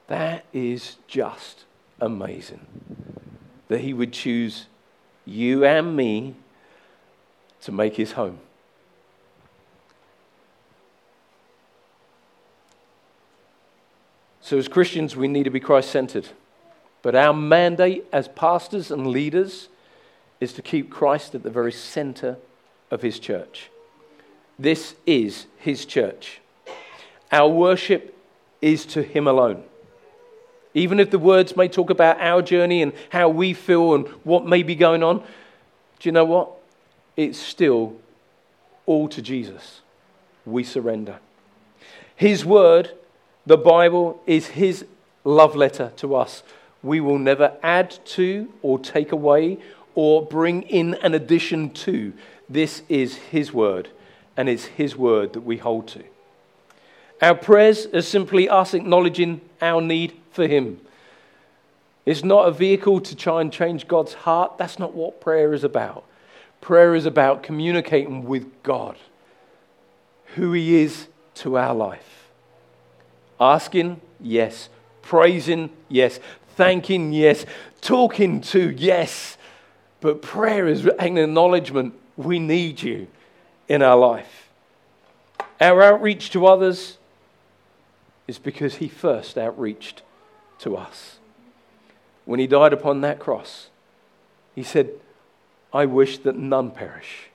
That 0.07 0.45
is 0.55 0.97
just 1.07 1.65
amazing 2.01 2.67
that 3.69 3.81
he 3.81 3.93
would 3.93 4.13
choose 4.13 4.67
you 5.25 5.65
and 5.65 5.95
me 5.97 6.35
to 7.63 7.73
make 7.73 7.97
his 7.97 8.13
home. 8.13 8.39
So, 14.41 14.57
as 14.57 14.67
Christians, 14.69 15.15
we 15.15 15.29
need 15.29 15.45
to 15.45 15.51
be 15.51 15.61
Christ 15.61 15.91
centered. 15.91 16.29
But 17.03 17.15
our 17.15 17.35
mandate 17.35 18.07
as 18.13 18.29
pastors 18.29 18.91
and 18.91 19.07
leaders 19.07 19.69
is 20.41 20.53
to 20.55 20.63
keep 20.63 20.91
Christ 20.91 21.35
at 21.35 21.43
the 21.43 21.51
very 21.51 21.73
center 21.73 22.39
of 22.91 23.03
his 23.03 23.19
church. 23.19 23.71
This 24.59 24.95
is 25.07 25.47
his 25.59 25.85
church. 25.85 26.41
Our 27.31 27.49
worship 27.49 28.17
is 28.63 28.87
to 28.87 29.03
him 29.03 29.27
alone. 29.27 29.65
Even 30.79 31.01
if 31.01 31.11
the 31.11 31.19
words 31.19 31.57
may 31.57 31.67
talk 31.67 31.91
about 31.91 32.21
our 32.21 32.41
journey 32.41 32.83
and 32.83 32.93
how 33.11 33.29
we 33.29 33.53
feel 33.53 33.95
and 33.95 34.07
what 34.23 34.47
may 34.47 34.63
be 34.63 34.77
going 34.77 35.03
on, 35.03 35.19
do 35.19 36.09
you 36.09 36.13
know 36.13 36.25
what? 36.25 36.53
It's 37.17 37.39
still 37.39 37.97
all 38.87 39.09
to 39.09 39.21
Jesus. 39.21 39.81
We 40.47 40.63
surrender. 40.63 41.19
His 42.15 42.45
word, 42.45 42.93
the 43.45 43.57
Bible, 43.57 44.23
is 44.25 44.47
His 44.47 44.85
love 45.25 45.57
letter 45.57 45.93
to 45.97 46.15
us. 46.15 46.45
We 46.83 47.01
will 47.01 47.19
never 47.19 47.55
add 47.61 47.99
to 48.07 48.53
or 48.63 48.79
take 48.79 49.11
away 49.11 49.59
or 49.97 50.25
bring 50.25 50.63
in 50.63 50.95
an 51.03 51.13
addition 51.13 51.71
to. 51.71 52.13
This 52.49 52.83
is 52.89 53.17
His 53.17 53.53
word, 53.53 53.89
and 54.37 54.49
it's 54.49 54.67
His 54.67 54.97
word 54.97 55.33
that 55.33 55.41
we 55.41 55.57
hold 55.57 55.89
to. 55.89 56.05
Our 57.21 57.35
prayers 57.35 57.87
are 57.87 58.03
simply 58.03 58.49
us 58.49 58.75
acknowledging 58.75 59.41
our 59.61 59.81
need 59.81 60.15
for 60.31 60.47
Him. 60.47 60.81
It's 62.07 62.25
not 62.25 62.49
a 62.49 62.53
vehicle 62.53 63.01
to 63.01 63.17
try 63.17 63.41
and 63.41 63.53
change 63.53 63.89
God's 63.89 64.15
heart. 64.15 64.57
That's 64.57 64.79
not 64.79 64.95
what 64.95 65.21
prayer 65.21 65.53
is 65.53 65.65
about. 65.65 66.05
Prayer 66.61 66.95
is 66.95 67.07
about 67.07 67.43
communicating 67.43 68.25
with 68.25 68.63
God, 68.63 68.97
who 70.37 70.53
He 70.53 70.77
is 70.83 71.09
to 71.37 71.59
our 71.59 71.75
life. 71.75 72.29
Asking, 73.41 74.01
yes. 74.21 74.69
Praising, 75.03 75.71
yes. 75.89 76.21
Thanking, 76.57 77.13
yes. 77.13 77.47
Talking 77.81 78.41
to, 78.43 78.71
yes. 78.71 79.37
But 80.01 80.23
prayer 80.23 80.67
is 80.67 80.87
an 80.87 81.19
acknowledgement 81.19 81.95
we 82.17 82.39
need 82.39 82.83
you 82.83 83.09
in 83.69 83.83
our 83.83 83.97
life. 83.97 84.49
Our 85.61 85.83
outreach 85.83 86.31
to 86.31 86.47
others 86.47 86.98
is 88.29 88.39
because 88.39 88.77
He 88.77 88.87
first 88.89 89.37
outreached 89.37 90.03
to 90.61 90.77
us. 90.77 91.19
When 92.25 92.39
he 92.39 92.47
died 92.47 92.75
upon 92.75 93.01
that 93.01 93.19
cross, 93.19 93.71
he 94.55 94.63
said, 94.63 94.91
I 95.73 95.87
wish 95.87 96.19
that 96.19 96.37
none 96.37 96.71
perish, 96.73 97.31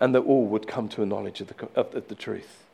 and 0.00 0.14
that 0.14 0.20
all 0.20 0.46
would 0.46 0.66
come 0.66 0.88
to 0.90 1.02
a 1.02 1.06
knowledge 1.06 1.40
of 1.42 1.48
the, 1.48 1.68
of 1.74 2.08
the 2.08 2.14
truth. 2.14 2.64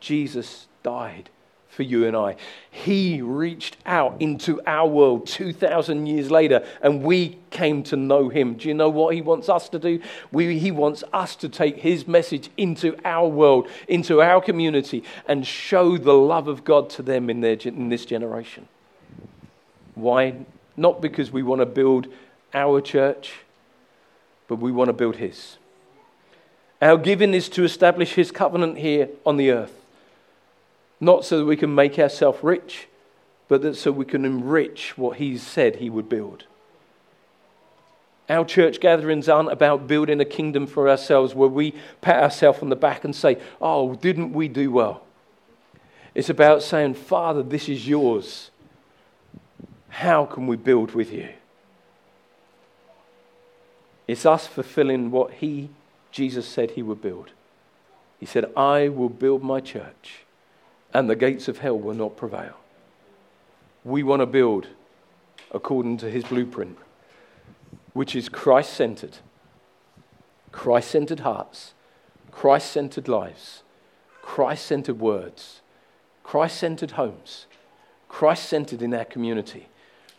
Jesus 0.00 0.66
died 0.82 1.28
for 1.68 1.82
you 1.82 2.06
and 2.06 2.16
I. 2.16 2.36
He 2.70 3.22
reached 3.22 3.76
out 3.86 4.16
into 4.20 4.60
our 4.66 4.88
world 4.88 5.26
2,000 5.26 6.06
years 6.06 6.30
later, 6.30 6.66
and 6.82 7.02
we 7.02 7.38
came 7.50 7.82
to 7.84 7.96
know 7.96 8.28
him. 8.28 8.54
Do 8.54 8.68
you 8.68 8.74
know 8.74 8.88
what 8.88 9.14
he 9.14 9.20
wants 9.20 9.48
us 9.48 9.68
to 9.70 9.78
do? 9.78 10.00
We, 10.32 10.58
he 10.58 10.70
wants 10.70 11.04
us 11.12 11.36
to 11.36 11.48
take 11.48 11.78
his 11.78 12.08
message 12.08 12.50
into 12.56 12.96
our 13.04 13.28
world, 13.28 13.68
into 13.86 14.22
our 14.22 14.40
community, 14.40 15.04
and 15.28 15.46
show 15.46 15.98
the 15.98 16.14
love 16.14 16.48
of 16.48 16.64
God 16.64 16.90
to 16.90 17.02
them 17.02 17.30
in, 17.30 17.42
their, 17.42 17.56
in 17.62 17.90
this 17.90 18.04
generation. 18.04 18.66
Why? 19.94 20.34
Not 20.76 21.00
because 21.00 21.30
we 21.30 21.42
want 21.42 21.60
to 21.60 21.66
build 21.66 22.08
our 22.54 22.80
church, 22.80 23.34
but 24.46 24.56
we 24.56 24.72
want 24.72 24.88
to 24.88 24.94
build 24.94 25.16
his. 25.16 25.58
Our 26.80 26.96
giving 26.96 27.34
is 27.34 27.48
to 27.50 27.64
establish 27.64 28.14
his 28.14 28.30
covenant 28.30 28.78
here 28.78 29.08
on 29.26 29.36
the 29.36 29.50
earth. 29.50 29.74
Not 31.00 31.24
so 31.24 31.38
that 31.38 31.44
we 31.44 31.56
can 31.56 31.74
make 31.74 31.98
ourselves 31.98 32.42
rich, 32.42 32.88
but 33.46 33.62
that 33.62 33.76
so 33.76 33.92
we 33.92 34.04
can 34.04 34.24
enrich 34.24 34.98
what 34.98 35.18
He 35.18 35.38
said 35.38 35.76
He 35.76 35.90
would 35.90 36.08
build. 36.08 36.44
Our 38.28 38.44
church 38.44 38.80
gatherings 38.80 39.28
aren't 39.28 39.52
about 39.52 39.86
building 39.86 40.20
a 40.20 40.24
kingdom 40.24 40.66
for 40.66 40.88
ourselves 40.88 41.34
where 41.34 41.48
we 41.48 41.74
pat 42.02 42.22
ourselves 42.22 42.60
on 42.60 42.68
the 42.68 42.76
back 42.76 43.04
and 43.04 43.16
say, 43.16 43.38
Oh, 43.60 43.94
didn't 43.94 44.32
we 44.32 44.48
do 44.48 44.70
well? 44.70 45.02
It's 46.14 46.28
about 46.28 46.62
saying, 46.62 46.94
Father, 46.94 47.42
this 47.42 47.68
is 47.68 47.88
yours. 47.88 48.50
How 49.88 50.26
can 50.26 50.46
we 50.46 50.56
build 50.56 50.94
with 50.94 51.12
you? 51.12 51.28
It's 54.06 54.26
us 54.26 54.46
fulfilling 54.46 55.10
what 55.10 55.34
He, 55.34 55.70
Jesus, 56.10 56.46
said 56.46 56.72
He 56.72 56.82
would 56.82 57.00
build. 57.00 57.30
He 58.20 58.26
said, 58.26 58.52
I 58.56 58.88
will 58.88 59.08
build 59.08 59.42
my 59.42 59.60
church 59.60 60.24
and 60.92 61.08
the 61.08 61.16
gates 61.16 61.48
of 61.48 61.58
hell 61.58 61.78
will 61.78 61.94
not 61.94 62.16
prevail. 62.16 62.56
We 63.84 64.02
want 64.02 64.20
to 64.20 64.26
build 64.26 64.68
according 65.50 65.98
to 65.98 66.10
his 66.10 66.24
blueprint, 66.24 66.78
which 67.92 68.14
is 68.14 68.28
Christ 68.28 68.72
centered, 68.74 69.18
Christ 70.52 70.90
centered 70.90 71.20
hearts, 71.20 71.74
Christ 72.30 72.70
centered 72.70 73.08
lives, 73.08 73.62
Christ 74.22 74.66
centered 74.66 75.00
words, 75.00 75.60
Christ 76.22 76.58
centered 76.58 76.92
homes, 76.92 77.46
Christ 78.08 78.48
centered 78.48 78.82
in 78.82 78.94
our 78.94 79.04
community. 79.04 79.68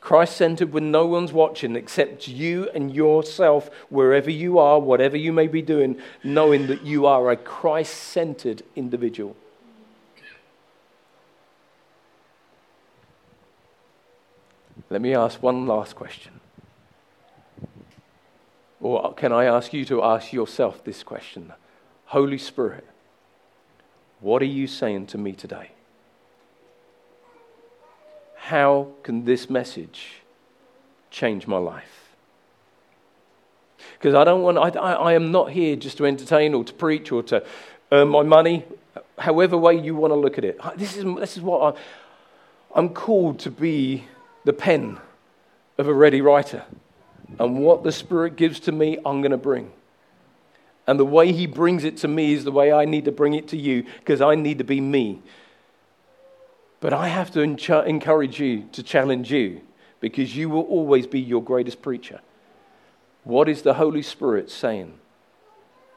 Christ 0.01 0.37
centered 0.37 0.71
when 0.71 0.91
no 0.91 1.05
one's 1.05 1.33
watching 1.33 1.75
except 1.75 2.27
you 2.27 2.69
and 2.73 2.93
yourself, 2.95 3.69
wherever 3.89 4.31
you 4.31 4.57
are, 4.57 4.79
whatever 4.79 5.17
you 5.17 5.33
may 5.33 5.47
be 5.47 5.61
doing, 5.61 5.99
knowing 6.23 6.67
that 6.67 6.83
you 6.83 7.05
are 7.05 7.29
a 7.29 7.35
Christ 7.35 7.93
centered 7.95 8.63
individual. 8.75 9.35
Let 14.89 15.01
me 15.01 15.13
ask 15.13 15.41
one 15.41 15.67
last 15.67 15.95
question. 15.95 16.39
Or 18.81 19.13
can 19.13 19.31
I 19.31 19.45
ask 19.45 19.73
you 19.73 19.85
to 19.85 20.01
ask 20.03 20.33
yourself 20.33 20.83
this 20.83 21.03
question? 21.03 21.53
Holy 22.05 22.37
Spirit, 22.37 22.87
what 24.19 24.41
are 24.41 24.45
you 24.45 24.67
saying 24.67 25.07
to 25.07 25.17
me 25.17 25.33
today? 25.33 25.71
How 28.35 28.87
can 29.03 29.25
this 29.25 29.49
message 29.49 30.21
change 31.11 31.45
my 31.45 31.57
life? 31.57 32.15
Because 33.93 34.15
I 34.15 34.23
don't 34.23 34.41
want, 34.41 34.57
I, 34.57 34.69
I, 34.79 34.93
I, 34.93 35.13
am 35.13 35.31
not 35.31 35.51
here 35.51 35.75
just 35.75 35.97
to 35.97 36.05
entertain 36.05 36.53
or 36.53 36.63
to 36.63 36.73
preach 36.73 37.11
or 37.11 37.21
to 37.23 37.45
earn 37.91 38.07
my 38.07 38.23
money, 38.23 38.65
however 39.17 39.57
way 39.57 39.79
you 39.79 39.95
want 39.95 40.11
to 40.11 40.15
look 40.15 40.37
at 40.37 40.45
it. 40.45 40.59
This 40.77 40.97
is, 40.97 41.03
this 41.03 41.37
is 41.37 41.43
what 41.43 41.75
I, 41.75 41.79
I'm 42.79 42.89
called 42.89 43.39
to 43.39 43.51
be 43.51 44.05
the 44.43 44.53
pen 44.53 44.99
of 45.77 45.87
a 45.87 45.93
ready 45.93 46.21
writer. 46.21 46.63
And 47.37 47.59
what 47.59 47.83
the 47.83 47.91
Spirit 47.91 48.35
gives 48.35 48.59
to 48.61 48.71
me, 48.71 48.97
I'm 49.05 49.21
going 49.21 49.31
to 49.31 49.37
bring. 49.37 49.71
And 50.87 50.99
the 50.99 51.05
way 51.05 51.31
He 51.31 51.45
brings 51.45 51.83
it 51.83 51.97
to 51.97 52.07
me 52.07 52.33
is 52.33 52.43
the 52.43 52.51
way 52.51 52.71
I 52.71 52.85
need 52.85 53.05
to 53.05 53.11
bring 53.11 53.33
it 53.33 53.47
to 53.49 53.57
you 53.57 53.83
because 53.99 54.21
I 54.21 54.35
need 54.35 54.57
to 54.57 54.63
be 54.63 54.81
me. 54.81 55.21
But 56.79 56.93
I 56.93 57.07
have 57.07 57.31
to 57.31 57.41
encourage 57.41 58.39
you 58.39 58.67
to 58.71 58.83
challenge 58.83 59.31
you 59.31 59.61
because 59.99 60.35
you 60.35 60.49
will 60.49 60.63
always 60.63 61.07
be 61.07 61.19
your 61.19 61.43
greatest 61.43 61.81
preacher. 61.81 62.21
What 63.23 63.49
is 63.49 63.61
the 63.61 63.75
Holy 63.75 64.01
Spirit 64.01 64.49
saying? 64.49 64.98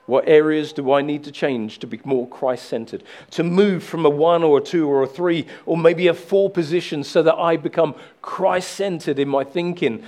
What 0.06 0.28
areas 0.28 0.72
do 0.72 0.92
I 0.92 1.00
need 1.00 1.22
to 1.24 1.32
change 1.32 1.78
to 1.78 1.86
be 1.86 2.00
more 2.04 2.26
Christ 2.26 2.66
centered? 2.66 3.04
To 3.32 3.44
move 3.44 3.84
from 3.84 4.04
a 4.04 4.10
one 4.10 4.42
or 4.42 4.58
a 4.58 4.60
two 4.60 4.88
or 4.88 5.04
a 5.04 5.06
three 5.06 5.46
or 5.64 5.76
maybe 5.76 6.08
a 6.08 6.14
four 6.14 6.50
position 6.50 7.04
so 7.04 7.22
that 7.22 7.36
I 7.36 7.56
become 7.56 7.94
Christ 8.20 8.72
centered 8.72 9.18
in 9.18 9.28
my 9.28 9.44
thinking. 9.44 10.04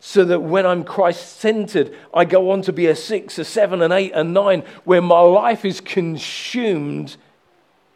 So 0.00 0.24
that 0.26 0.40
when 0.40 0.64
I'm 0.64 0.84
Christ 0.84 1.40
centered, 1.40 1.92
I 2.14 2.24
go 2.24 2.52
on 2.52 2.62
to 2.62 2.72
be 2.72 2.86
a 2.86 2.94
six, 2.94 3.36
a 3.38 3.44
seven, 3.44 3.82
an 3.82 3.90
eight, 3.90 4.12
a 4.14 4.22
nine, 4.22 4.62
where 4.84 5.02
my 5.02 5.20
life 5.20 5.64
is 5.64 5.80
consumed 5.80 7.16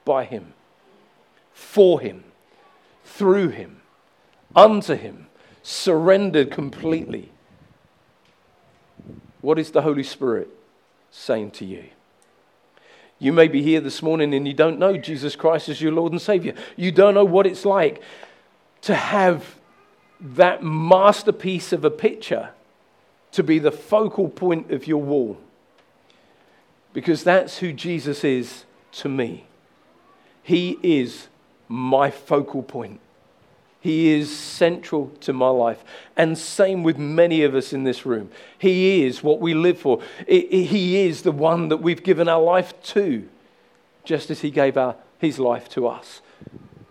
by 0.04 0.24
Him, 0.24 0.52
for 1.52 2.00
Him, 2.00 2.24
through 3.04 3.50
Him, 3.50 3.82
unto 4.56 4.96
Him, 4.96 5.28
surrendered 5.62 6.50
completely. 6.50 7.30
What 9.40 9.60
is 9.60 9.70
the 9.70 9.82
Holy 9.82 10.02
Spirit? 10.02 10.48
Saying 11.12 11.52
to 11.52 11.64
you. 11.64 11.84
You 13.20 13.32
may 13.32 13.46
be 13.46 13.62
here 13.62 13.80
this 13.80 14.02
morning 14.02 14.34
and 14.34 14.48
you 14.48 14.54
don't 14.54 14.80
know 14.80 14.96
Jesus 14.96 15.36
Christ 15.36 15.68
as 15.68 15.80
your 15.80 15.92
Lord 15.92 16.10
and 16.10 16.20
Savior. 16.20 16.54
You 16.74 16.90
don't 16.90 17.14
know 17.14 17.24
what 17.24 17.46
it's 17.46 17.64
like 17.64 18.02
to 18.80 18.96
have 18.96 19.54
that 20.20 20.64
masterpiece 20.64 21.72
of 21.72 21.84
a 21.84 21.90
picture 21.90 22.50
to 23.30 23.44
be 23.44 23.60
the 23.60 23.70
focal 23.70 24.28
point 24.28 24.72
of 24.72 24.88
your 24.88 25.00
wall. 25.00 25.38
Because 26.92 27.22
that's 27.22 27.58
who 27.58 27.72
Jesus 27.72 28.24
is 28.24 28.64
to 28.92 29.08
me. 29.08 29.46
He 30.42 30.78
is 30.82 31.28
my 31.68 32.10
focal 32.10 32.62
point. 32.62 33.00
He 33.82 34.12
is 34.12 34.34
central 34.34 35.08
to 35.22 35.32
my 35.32 35.48
life. 35.48 35.82
And 36.16 36.38
same 36.38 36.84
with 36.84 36.98
many 36.98 37.42
of 37.42 37.56
us 37.56 37.72
in 37.72 37.82
this 37.82 38.06
room. 38.06 38.30
He 38.56 39.04
is 39.04 39.24
what 39.24 39.40
we 39.40 39.54
live 39.54 39.76
for. 39.76 40.00
He 40.28 41.04
is 41.04 41.22
the 41.22 41.32
one 41.32 41.68
that 41.68 41.78
we've 41.78 42.04
given 42.04 42.28
our 42.28 42.40
life 42.40 42.80
to, 42.94 43.28
just 44.04 44.30
as 44.30 44.40
He 44.40 44.52
gave 44.52 44.76
our, 44.76 44.94
His 45.18 45.40
life 45.40 45.68
to 45.70 45.88
us. 45.88 46.20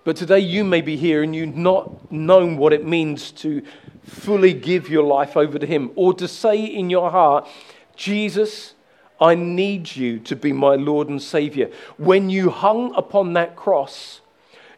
But 0.03 0.17
today 0.17 0.39
you 0.39 0.65
may 0.65 0.81
be 0.81 0.97
here 0.97 1.23
and 1.23 1.33
you've 1.33 1.55
not 1.55 2.11
known 2.11 2.57
what 2.57 2.73
it 2.73 2.85
means 2.85 3.31
to 3.33 3.61
fully 4.03 4.51
give 4.51 4.89
your 4.89 5.03
life 5.03 5.37
over 5.37 5.57
to 5.57 5.65
Him 5.65 5.91
or 5.95 6.13
to 6.15 6.27
say 6.27 6.61
in 6.61 6.89
your 6.89 7.09
heart, 7.09 7.47
Jesus, 7.95 8.73
I 9.21 9.35
need 9.35 9.95
you 9.95 10.19
to 10.19 10.35
be 10.35 10.51
my 10.51 10.75
Lord 10.75 11.07
and 11.07 11.21
Savior. 11.21 11.69
When 11.97 12.29
you 12.29 12.49
hung 12.49 12.93
upon 12.95 13.31
that 13.33 13.55
cross, 13.55 14.20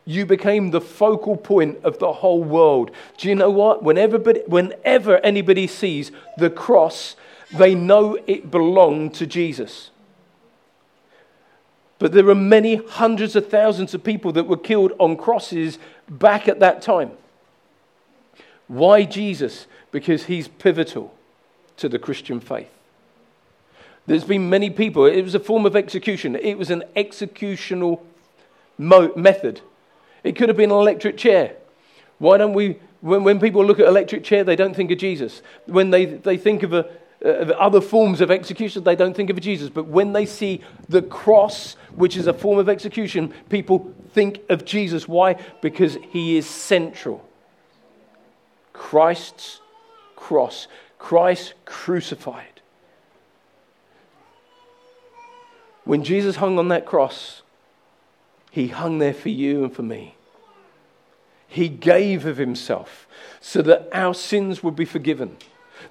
you 0.05 0.25
became 0.25 0.71
the 0.71 0.81
focal 0.81 1.37
point 1.37 1.79
of 1.83 1.99
the 1.99 2.11
whole 2.11 2.43
world. 2.43 2.91
Do 3.17 3.29
you 3.29 3.35
know 3.35 3.49
what? 3.49 3.83
Whenever, 3.83 4.17
whenever 4.47 5.17
anybody 5.19 5.67
sees 5.67 6.11
the 6.37 6.49
cross, 6.49 7.15
they 7.53 7.73
know 7.73 8.17
it 8.27 8.51
belonged 8.51 9.13
to 9.15 9.27
Jesus. 9.27 9.91
But 11.99 12.11
there 12.11 12.27
are 12.27 12.35
many 12.35 12.75
hundreds 12.75 13.35
of 13.35 13.47
thousands 13.49 13.93
of 13.93 14.03
people 14.03 14.33
that 14.33 14.45
were 14.45 14.57
killed 14.57 14.91
on 14.99 15.15
crosses 15.15 15.79
back 16.09 16.49
at 16.49 16.59
that 16.59 16.81
time. 16.81 17.11
Why 18.67 19.05
Jesus? 19.05 19.67
Because 19.91 20.25
he's 20.25 20.47
pivotal 20.47 21.13
to 21.77 21.87
the 21.87 21.99
Christian 21.99 22.41
faith. 22.41 22.69
There's 24.05 24.25
been 24.25 24.49
many 24.49 24.69
people, 24.69 25.05
it 25.05 25.21
was 25.21 25.33
a 25.33 25.39
form 25.39 25.65
of 25.65 25.77
execution, 25.77 26.35
it 26.35 26.57
was 26.57 26.69
an 26.69 26.83
executional 26.93 28.01
mo- 28.77 29.13
method 29.15 29.61
it 30.24 30.36
could 30.36 30.49
have 30.49 30.57
been 30.57 30.71
an 30.71 30.78
electric 30.78 31.17
chair. 31.17 31.55
Why 32.19 32.38
don't 32.38 32.53
we, 32.53 32.80
when, 33.01 33.24
when 33.24 33.39
people 33.39 33.65
look 33.65 33.80
at 33.80 33.88
electric 33.88 34.24
chair, 34.24 34.43
they 34.43 34.55
don't 34.55 34.76
think 34.76 34.91
of 34.91 34.97
Jesus. 34.97 35.41
When 35.65 35.89
they, 35.89 36.05
they 36.05 36.38
think 36.38 36.63
of, 36.63 36.74
a, 36.74 36.89
of 37.21 37.51
other 37.51 37.82
forms 37.82 38.21
of 38.21 38.32
execution, 38.32 38.84
they 38.84 38.95
don't 38.95 39.15
think 39.15 39.30
of 39.30 39.39
Jesus. 39.41 39.69
But 39.69 39.88
when 39.88 40.13
they 40.13 40.26
see 40.26 40.61
the 40.88 41.01
cross, 41.01 41.76
which 41.95 42.15
is 42.15 42.28
a 42.28 42.34
form 42.34 42.59
of 42.59 42.69
execution, 42.69 43.34
people 43.49 43.93
think 44.13 44.39
of 44.49 44.63
Jesus. 44.63 45.07
Why? 45.07 45.36
Because 45.61 45.97
he 46.11 46.38
is 46.38 46.49
central. 46.49 47.28
Christ's 48.71 49.59
cross, 50.15 50.67
Christ 50.97 51.53
crucified. 51.65 52.61
When 55.84 56.03
Jesus 56.03 56.38
hung 56.38 56.57
on 56.57 56.69
that 56.69 56.86
cross, 56.86 57.42
he 58.53 58.67
hung 58.67 58.99
there 58.99 59.15
for 59.15 59.29
you 59.29 59.63
and 59.63 59.75
for 59.75 59.81
me. 59.81 60.13
He 61.47 61.69
gave 61.69 62.27
of 62.27 62.37
Himself 62.37 63.07
so 63.41 63.63
that 63.63 63.89
our 63.91 64.13
sins 64.13 64.61
would 64.61 64.75
be 64.75 64.85
forgiven, 64.85 65.37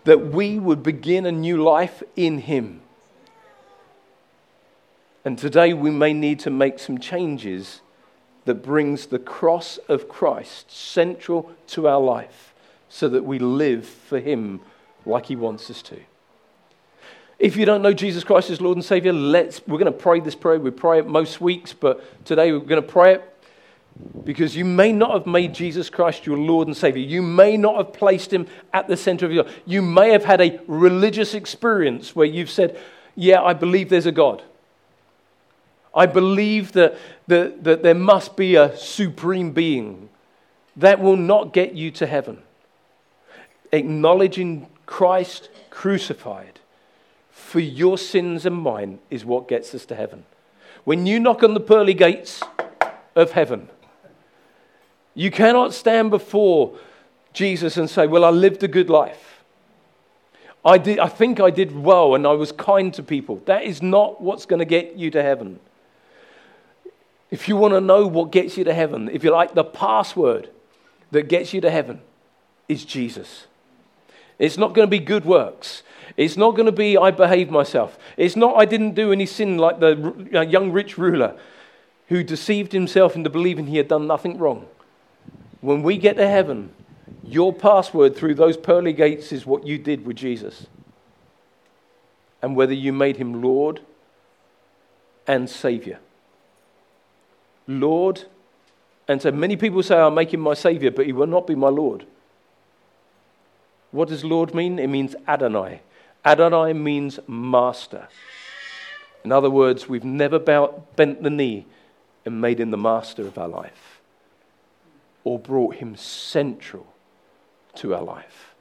that 0.05 0.29
we 0.29 0.61
would 0.61 0.81
begin 0.81 1.27
a 1.27 1.33
new 1.33 1.61
life 1.61 2.05
in 2.15 2.39
Him. 2.39 2.81
And 5.25 5.37
today 5.37 5.75
we 5.75 5.91
may 5.91 6.13
need 6.13 6.39
to 6.41 6.51
make 6.51 6.79
some 6.79 6.99
changes 6.99 7.81
that 8.45 8.63
brings 8.63 9.07
the 9.07 9.19
cross 9.19 9.79
of 9.89 10.09
Christ 10.09 10.71
central 10.71 11.51
to 11.67 11.89
our 11.89 12.01
life 12.01 12.55
so 12.89 13.09
that 13.09 13.25
we 13.25 13.41
live 13.41 13.85
for 13.85 14.21
him 14.21 14.61
like 15.05 15.27
he 15.27 15.35
wants 15.35 15.69
us 15.69 15.83
to. 15.83 15.99
If 17.43 17.57
you 17.57 17.65
don't 17.65 17.83
know 17.83 17.93
Jesus 17.93 18.23
Christ 18.23 18.51
as 18.51 18.61
Lord 18.61 18.77
and 18.77 18.85
Savior, 18.85 19.13
let's 19.13 19.67
we're 19.67 19.77
going 19.77 19.93
to 19.93 19.99
pray 19.99 20.21
this 20.21 20.37
prayer. 20.37 20.61
We 20.61 20.71
pray 20.71 21.01
it 21.01 21.09
most 21.09 21.41
weeks, 21.41 21.73
but 21.73 22.25
today 22.25 22.53
we're 22.53 22.61
going 22.61 22.81
to 22.81 22.87
pray 22.87 23.15
it 23.15 23.35
because 24.25 24.55
you 24.55 24.65
may 24.65 24.93
not 24.93 25.11
have 25.11 25.27
made 25.27 25.53
Jesus 25.53 25.91
Christ 25.91 26.25
your 26.25 26.39
Lord 26.39 26.69
and 26.69 26.77
Savior. 26.77 27.03
You 27.03 27.21
may 27.21 27.57
not 27.57 27.79
have 27.79 27.93
placed 27.93 28.33
him 28.33 28.47
at 28.73 28.87
the 28.87 28.97
center 28.97 29.27
of 29.27 29.33
your 29.33 29.43
life. 29.43 29.61
You 29.67 29.83
may 29.83 30.11
have 30.11 30.25
had 30.25 30.41
a 30.41 30.61
religious 30.69 31.35
experience 31.35 32.15
where 32.15 32.29
you've 32.29 32.49
said, 32.49 32.79
Yeah, 33.17 33.43
I 33.43 33.55
believe 33.55 33.89
there's 33.89 34.07
a 34.07 34.13
God. 34.13 34.45
I 35.93 36.07
believe 36.07 36.71
that, 36.73 36.97
that, 37.27 37.65
that 37.65 37.83
there 37.83 37.97
must 37.97 38.37
be 38.37 38.55
a 38.55 38.77
supreme 38.77 39.51
being. 39.51 40.11
That 40.77 41.01
will 41.01 41.17
not 41.17 41.53
get 41.53 41.75
you 41.75 41.91
to 41.91 42.07
heaven. 42.07 42.41
Acknowledging 43.73 44.69
Christ 44.87 45.49
crucified 45.71 46.61
for 47.53 47.61
your 47.61 47.99
sins 47.99 48.47
and 48.47 48.57
mine 48.57 48.99
is 49.11 49.27
what 49.27 49.47
gets 49.47 49.75
us 49.75 49.85
to 49.85 49.95
heaven. 49.95 50.25
When 50.85 51.05
you 51.05 51.21
knock 51.21 51.43
on 51.43 51.53
the 51.53 51.61
pearly 51.61 51.93
gates 51.93 52.43
of 53.15 53.33
heaven, 53.33 53.69
you 55.15 55.31
cannot 55.31 55.75
stand 55.75 56.09
before 56.09 56.79
Jesus 57.35 57.77
and 57.77 57.91
say, 57.91 58.07
Well, 58.07 58.25
I 58.25 58.31
lived 58.31 58.63
a 58.63 58.69
good 58.69 58.89
life. 58.89 59.45
I, 60.65 60.79
did, 60.79 60.99
I 60.99 61.09
think 61.09 61.41
I 61.41 61.51
did 61.51 61.77
well 61.77 62.15
and 62.15 62.27
I 62.27 62.33
was 62.33 62.53
kind 62.53 62.95
to 62.95 63.03
people. 63.03 63.43
That 63.45 63.65
is 63.65 63.83
not 63.83 64.23
what's 64.23 64.47
going 64.47 64.61
to 64.61 64.65
get 64.65 64.97
you 64.97 65.11
to 65.11 65.23
heaven. 65.23 65.61
If 67.31 67.49
you 67.49 67.57
want 67.59 67.75
to 67.75 67.83
know 67.83 68.07
what 68.07 68.33
gets 68.33 68.57
you 68.57 68.65
to 68.65 68.73
heaven, 68.73 69.11
if 69.13 69.23
you 69.23 69.31
like, 69.31 69.53
the 69.53 69.63
password 69.63 70.49
that 71.11 71.29
gets 71.29 71.53
you 71.53 71.61
to 71.61 71.71
heaven 71.71 72.01
is 72.67 72.87
Jesus. 72.87 73.47
It's 74.39 74.57
not 74.57 74.73
going 74.73 74.87
to 74.87 74.91
be 74.91 75.05
good 75.05 75.27
works. 75.27 75.83
It's 76.17 76.37
not 76.37 76.53
going 76.53 76.67
to 76.67 76.73
be 76.73 76.97
I 76.97 77.11
behaved 77.11 77.51
myself. 77.51 77.99
It's 78.17 78.37
not 78.37 78.57
I 78.57 78.65
didn't 78.65 78.95
do 78.95 79.13
any 79.13 79.27
sin 79.27 79.59
like 79.59 79.81
the 79.81 80.47
young 80.49 80.73
rich 80.73 80.99
ruler 80.99 81.37
who 82.09 82.23
deceived 82.23 82.73
himself 82.73 83.17
into 83.17 83.31
believing 83.31 83.67
he 83.67 83.79
had 83.79 83.89
done 83.89 84.07
nothing 84.07 84.39
wrong. 84.39 84.67
When 85.61 85.83
we 85.83 85.97
get 85.97 86.17
to 86.17 86.29
heaven, 86.29 86.73
your 87.25 87.53
password 87.53 88.17
through 88.17 88.35
those 88.35 88.57
pearly 88.57 88.93
gates 88.93 89.33
is 89.33 89.47
what 89.47 89.67
you 89.67 89.79
did 89.79 90.05
with 90.05 90.17
Jesus. 90.17 90.67
And 92.43 92.57
whether 92.57 92.75
you 92.75 92.93
made 92.93 93.17
him 93.17 93.41
Lord 93.41 93.81
and 95.27 95.49
Savior. 95.49 96.01
Lord, 97.69 98.25
and 99.07 99.23
so 99.23 99.31
many 99.31 99.57
people 99.57 99.83
say, 99.83 99.97
I'll 99.97 100.11
make 100.11 100.35
him 100.35 100.41
my 100.41 100.55
Savior, 100.55 100.91
but 100.91 101.07
he 101.07 101.13
will 101.13 101.27
not 101.27 101.47
be 101.47 101.55
my 101.55 101.69
Lord. 101.69 102.05
What 103.93 104.09
does 104.09 104.25
Lord 104.25 104.55
mean? 104.55 104.79
It 104.79 104.89
means 104.89 105.15
Adonai. 105.29 105.81
Adonai 106.25 106.73
means 106.73 107.19
master. 107.27 108.09
In 109.25 109.33
other 109.33 109.51
words, 109.51 109.89
we've 109.89 110.05
never 110.05 110.39
bent 110.39 111.23
the 111.23 111.31
knee 111.31 111.67
and 112.25 112.41
made 112.41 112.61
him 112.61 112.71
the 112.71 112.77
master 112.77 113.27
of 113.27 113.39
our 113.39 113.49
life 113.49 114.01
or 115.25 115.39
brought 115.39 115.77
him 115.77 115.97
central 115.97 116.87
to 117.77 117.95
our 117.95 118.03
life. 118.03 118.55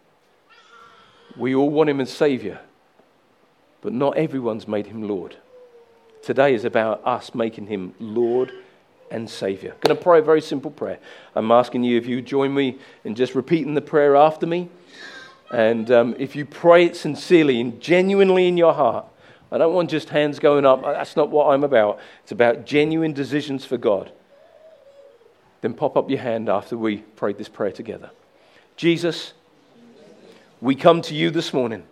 We 1.38 1.56
all 1.56 1.70
want 1.70 1.90
him 1.90 2.02
as 2.02 2.12
Savior, 2.12 2.60
but 3.82 3.94
not 3.94 4.18
everyone's 4.18 4.68
made 4.68 4.88
him 4.88 5.08
Lord. 5.08 5.38
Today 6.22 6.54
is 6.54 6.66
about 6.66 7.06
us 7.06 7.34
making 7.34 7.68
him 7.68 7.94
Lord 8.00 8.52
and 9.10 9.30
Savior. 9.30 9.72
I'm 9.72 9.80
going 9.82 9.98
to 9.98 10.04
pray 10.04 10.20
a 10.20 10.24
very 10.24 10.42
simple 10.42 10.72
prayer. 10.72 11.00
I'm 11.36 11.52
asking 11.52 11.84
you 11.84 11.98
if 11.98 12.06
you 12.06 12.22
join 12.22 12.54
me 12.54 12.78
in 13.04 13.16
just 13.16 13.34
repeating 13.34 13.74
the 13.74 13.82
prayer 13.82 14.16
after 14.16 14.46
me. 14.46 14.70
And 15.52 15.92
um, 15.92 16.16
if 16.18 16.36
you 16.36 16.46
pray 16.46 16.86
it 16.86 16.96
sincerely 16.96 17.60
and 17.60 17.80
genuinely 17.82 18.48
in 18.48 18.58
your 18.58 18.74
heart, 18.74 19.06
I 19.52 19.58
don't 19.58 19.74
want 19.74 19.90
just 19.90 20.10
hands 20.10 20.40
going 20.40 20.66
up. 20.66 20.82
That's 20.82 21.16
not 21.16 21.30
what 21.30 21.48
I'm 21.48 21.64
about. 21.64 22.00
It's 22.24 22.32
about 22.32 22.66
genuine 22.66 23.14
decisions 23.14 23.66
for 23.66 23.78
God 23.78 24.12
then 25.62 25.76
pop 25.76 25.96
up 25.96 26.10
your 26.10 26.20
hand 26.20 26.50
after 26.50 26.78
we 26.78 26.98
prayed 26.98 27.38
this 27.38 27.48
prayer 27.48 27.72
together. 27.72 28.10
Jesus, 28.76 29.34
we 30.60 30.76
come 30.76 31.02
to 31.04 31.16
you 31.16 31.30
this 31.30 31.54
morning 31.54 31.84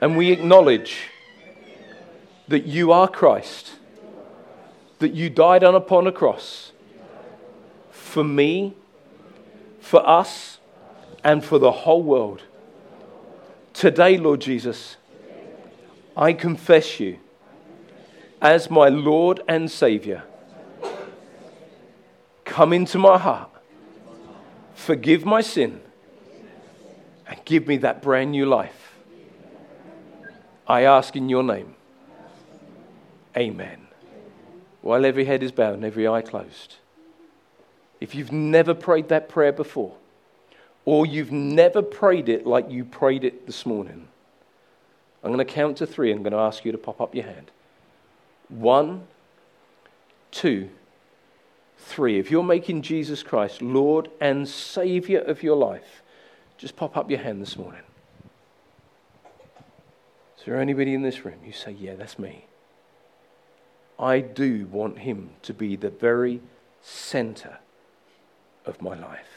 and 0.00 0.16
we 0.16 0.30
acknowledge 0.30 1.08
that 2.48 2.64
you 2.64 2.92
are 2.92 3.08
Christ, 3.08 3.72
that 5.00 5.14
you 5.14 5.28
died 5.28 5.64
on 5.64 5.74
upon 5.74 6.06
a 6.06 6.12
cross 6.12 6.70
for 7.90 8.22
me, 8.22 8.74
for 9.80 10.06
us, 10.08 10.58
and 11.26 11.44
for 11.44 11.58
the 11.58 11.72
whole 11.72 12.04
world. 12.04 12.40
Today, 13.72 14.16
Lord 14.16 14.40
Jesus, 14.40 14.96
I 16.16 16.32
confess 16.32 17.00
you 17.00 17.18
as 18.40 18.70
my 18.70 18.88
Lord 18.88 19.40
and 19.48 19.68
Savior. 19.68 20.22
Come 22.44 22.72
into 22.72 22.98
my 22.98 23.18
heart, 23.18 23.50
forgive 24.76 25.24
my 25.24 25.40
sin, 25.40 25.80
and 27.26 27.44
give 27.44 27.66
me 27.66 27.78
that 27.78 28.02
brand 28.02 28.30
new 28.30 28.46
life. 28.46 28.94
I 30.64 30.82
ask 30.82 31.16
in 31.16 31.28
your 31.28 31.42
name. 31.42 31.74
Amen. 33.36 33.88
While 34.80 35.04
every 35.04 35.24
head 35.24 35.42
is 35.42 35.50
bowed 35.50 35.74
and 35.74 35.84
every 35.84 36.06
eye 36.06 36.22
closed. 36.22 36.76
If 38.00 38.14
you've 38.14 38.30
never 38.30 38.74
prayed 38.74 39.08
that 39.08 39.28
prayer 39.28 39.52
before, 39.52 39.96
or 40.86 41.04
you've 41.04 41.32
never 41.32 41.82
prayed 41.82 42.30
it 42.30 42.46
like 42.46 42.70
you 42.70 42.84
prayed 42.84 43.24
it 43.24 43.44
this 43.44 43.66
morning, 43.66 44.08
I'm 45.22 45.32
going 45.32 45.44
to 45.44 45.52
count 45.52 45.76
to 45.78 45.86
three. 45.86 46.12
I'm 46.12 46.22
going 46.22 46.32
to 46.32 46.38
ask 46.38 46.64
you 46.64 46.72
to 46.72 46.78
pop 46.78 47.00
up 47.00 47.14
your 47.14 47.24
hand. 47.24 47.50
One, 48.48 49.08
two, 50.30 50.70
three, 51.76 52.18
if 52.20 52.30
you're 52.30 52.44
making 52.44 52.82
Jesus 52.82 53.24
Christ 53.24 53.60
Lord 53.60 54.08
and 54.20 54.48
Savior 54.48 55.18
of 55.18 55.42
your 55.42 55.56
life, 55.56 56.02
just 56.56 56.76
pop 56.76 56.96
up 56.96 57.10
your 57.10 57.18
hand 57.18 57.42
this 57.42 57.56
morning. 57.56 57.82
Is 60.38 60.44
there 60.44 60.60
anybody 60.60 60.94
in 60.94 61.02
this 61.02 61.24
room? 61.24 61.40
You 61.44 61.52
say, 61.52 61.72
Yeah, 61.72 61.96
that's 61.96 62.18
me. 62.18 62.46
I 63.98 64.20
do 64.20 64.66
want 64.66 65.00
Him 65.00 65.30
to 65.42 65.52
be 65.52 65.74
the 65.74 65.90
very 65.90 66.40
center 66.80 67.58
of 68.64 68.80
my 68.80 68.94
life. 68.94 69.35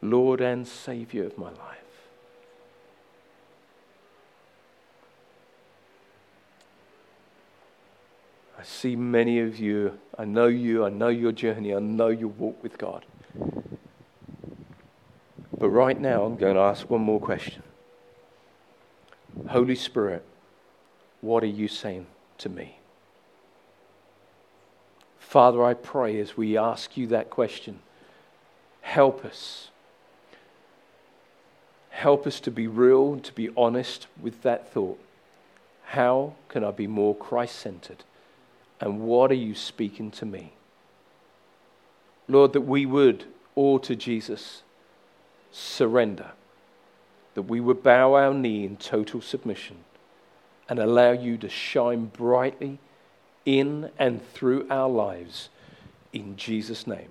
Lord 0.00 0.40
and 0.40 0.66
Savior 0.66 1.24
of 1.24 1.36
my 1.36 1.50
life. 1.50 1.78
I 8.58 8.64
see 8.64 8.96
many 8.96 9.38
of 9.40 9.58
you. 9.58 9.98
I 10.18 10.24
know 10.24 10.46
you. 10.46 10.84
I 10.84 10.88
know 10.88 11.08
your 11.08 11.32
journey. 11.32 11.74
I 11.74 11.78
know 11.78 12.08
your 12.08 12.28
walk 12.28 12.60
with 12.62 12.76
God. 12.76 13.06
But 15.56 15.70
right 15.70 16.00
now, 16.00 16.24
I'm 16.24 16.36
going 16.36 16.54
to 16.54 16.60
ask 16.60 16.88
one 16.88 17.02
more 17.02 17.20
question 17.20 17.62
Holy 19.48 19.76
Spirit, 19.76 20.24
what 21.20 21.42
are 21.42 21.46
you 21.46 21.68
saying 21.68 22.06
to 22.38 22.48
me? 22.48 22.78
Father, 25.18 25.62
I 25.62 25.74
pray 25.74 26.18
as 26.20 26.36
we 26.36 26.56
ask 26.56 26.96
you 26.96 27.06
that 27.08 27.30
question, 27.30 27.80
help 28.80 29.24
us. 29.24 29.70
Help 31.98 32.28
us 32.28 32.38
to 32.38 32.52
be 32.52 32.68
real, 32.68 33.18
to 33.18 33.32
be 33.32 33.48
honest 33.56 34.06
with 34.20 34.42
that 34.42 34.72
thought. 34.72 35.00
How 35.86 36.34
can 36.48 36.62
I 36.62 36.70
be 36.70 36.86
more 36.86 37.12
Christ 37.12 37.56
centered? 37.56 38.04
And 38.80 39.00
what 39.00 39.32
are 39.32 39.42
you 39.48 39.56
speaking 39.56 40.12
to 40.12 40.24
me? 40.24 40.52
Lord, 42.28 42.52
that 42.52 42.60
we 42.60 42.86
would 42.86 43.24
all 43.56 43.80
to 43.80 43.96
Jesus 43.96 44.62
surrender, 45.50 46.30
that 47.34 47.42
we 47.42 47.58
would 47.58 47.82
bow 47.82 48.14
our 48.14 48.32
knee 48.32 48.64
in 48.64 48.76
total 48.76 49.20
submission 49.20 49.78
and 50.68 50.78
allow 50.78 51.10
you 51.10 51.36
to 51.38 51.48
shine 51.48 52.04
brightly 52.04 52.78
in 53.44 53.90
and 53.98 54.24
through 54.34 54.68
our 54.70 54.88
lives 54.88 55.48
in 56.12 56.36
Jesus' 56.36 56.86
name. 56.86 57.08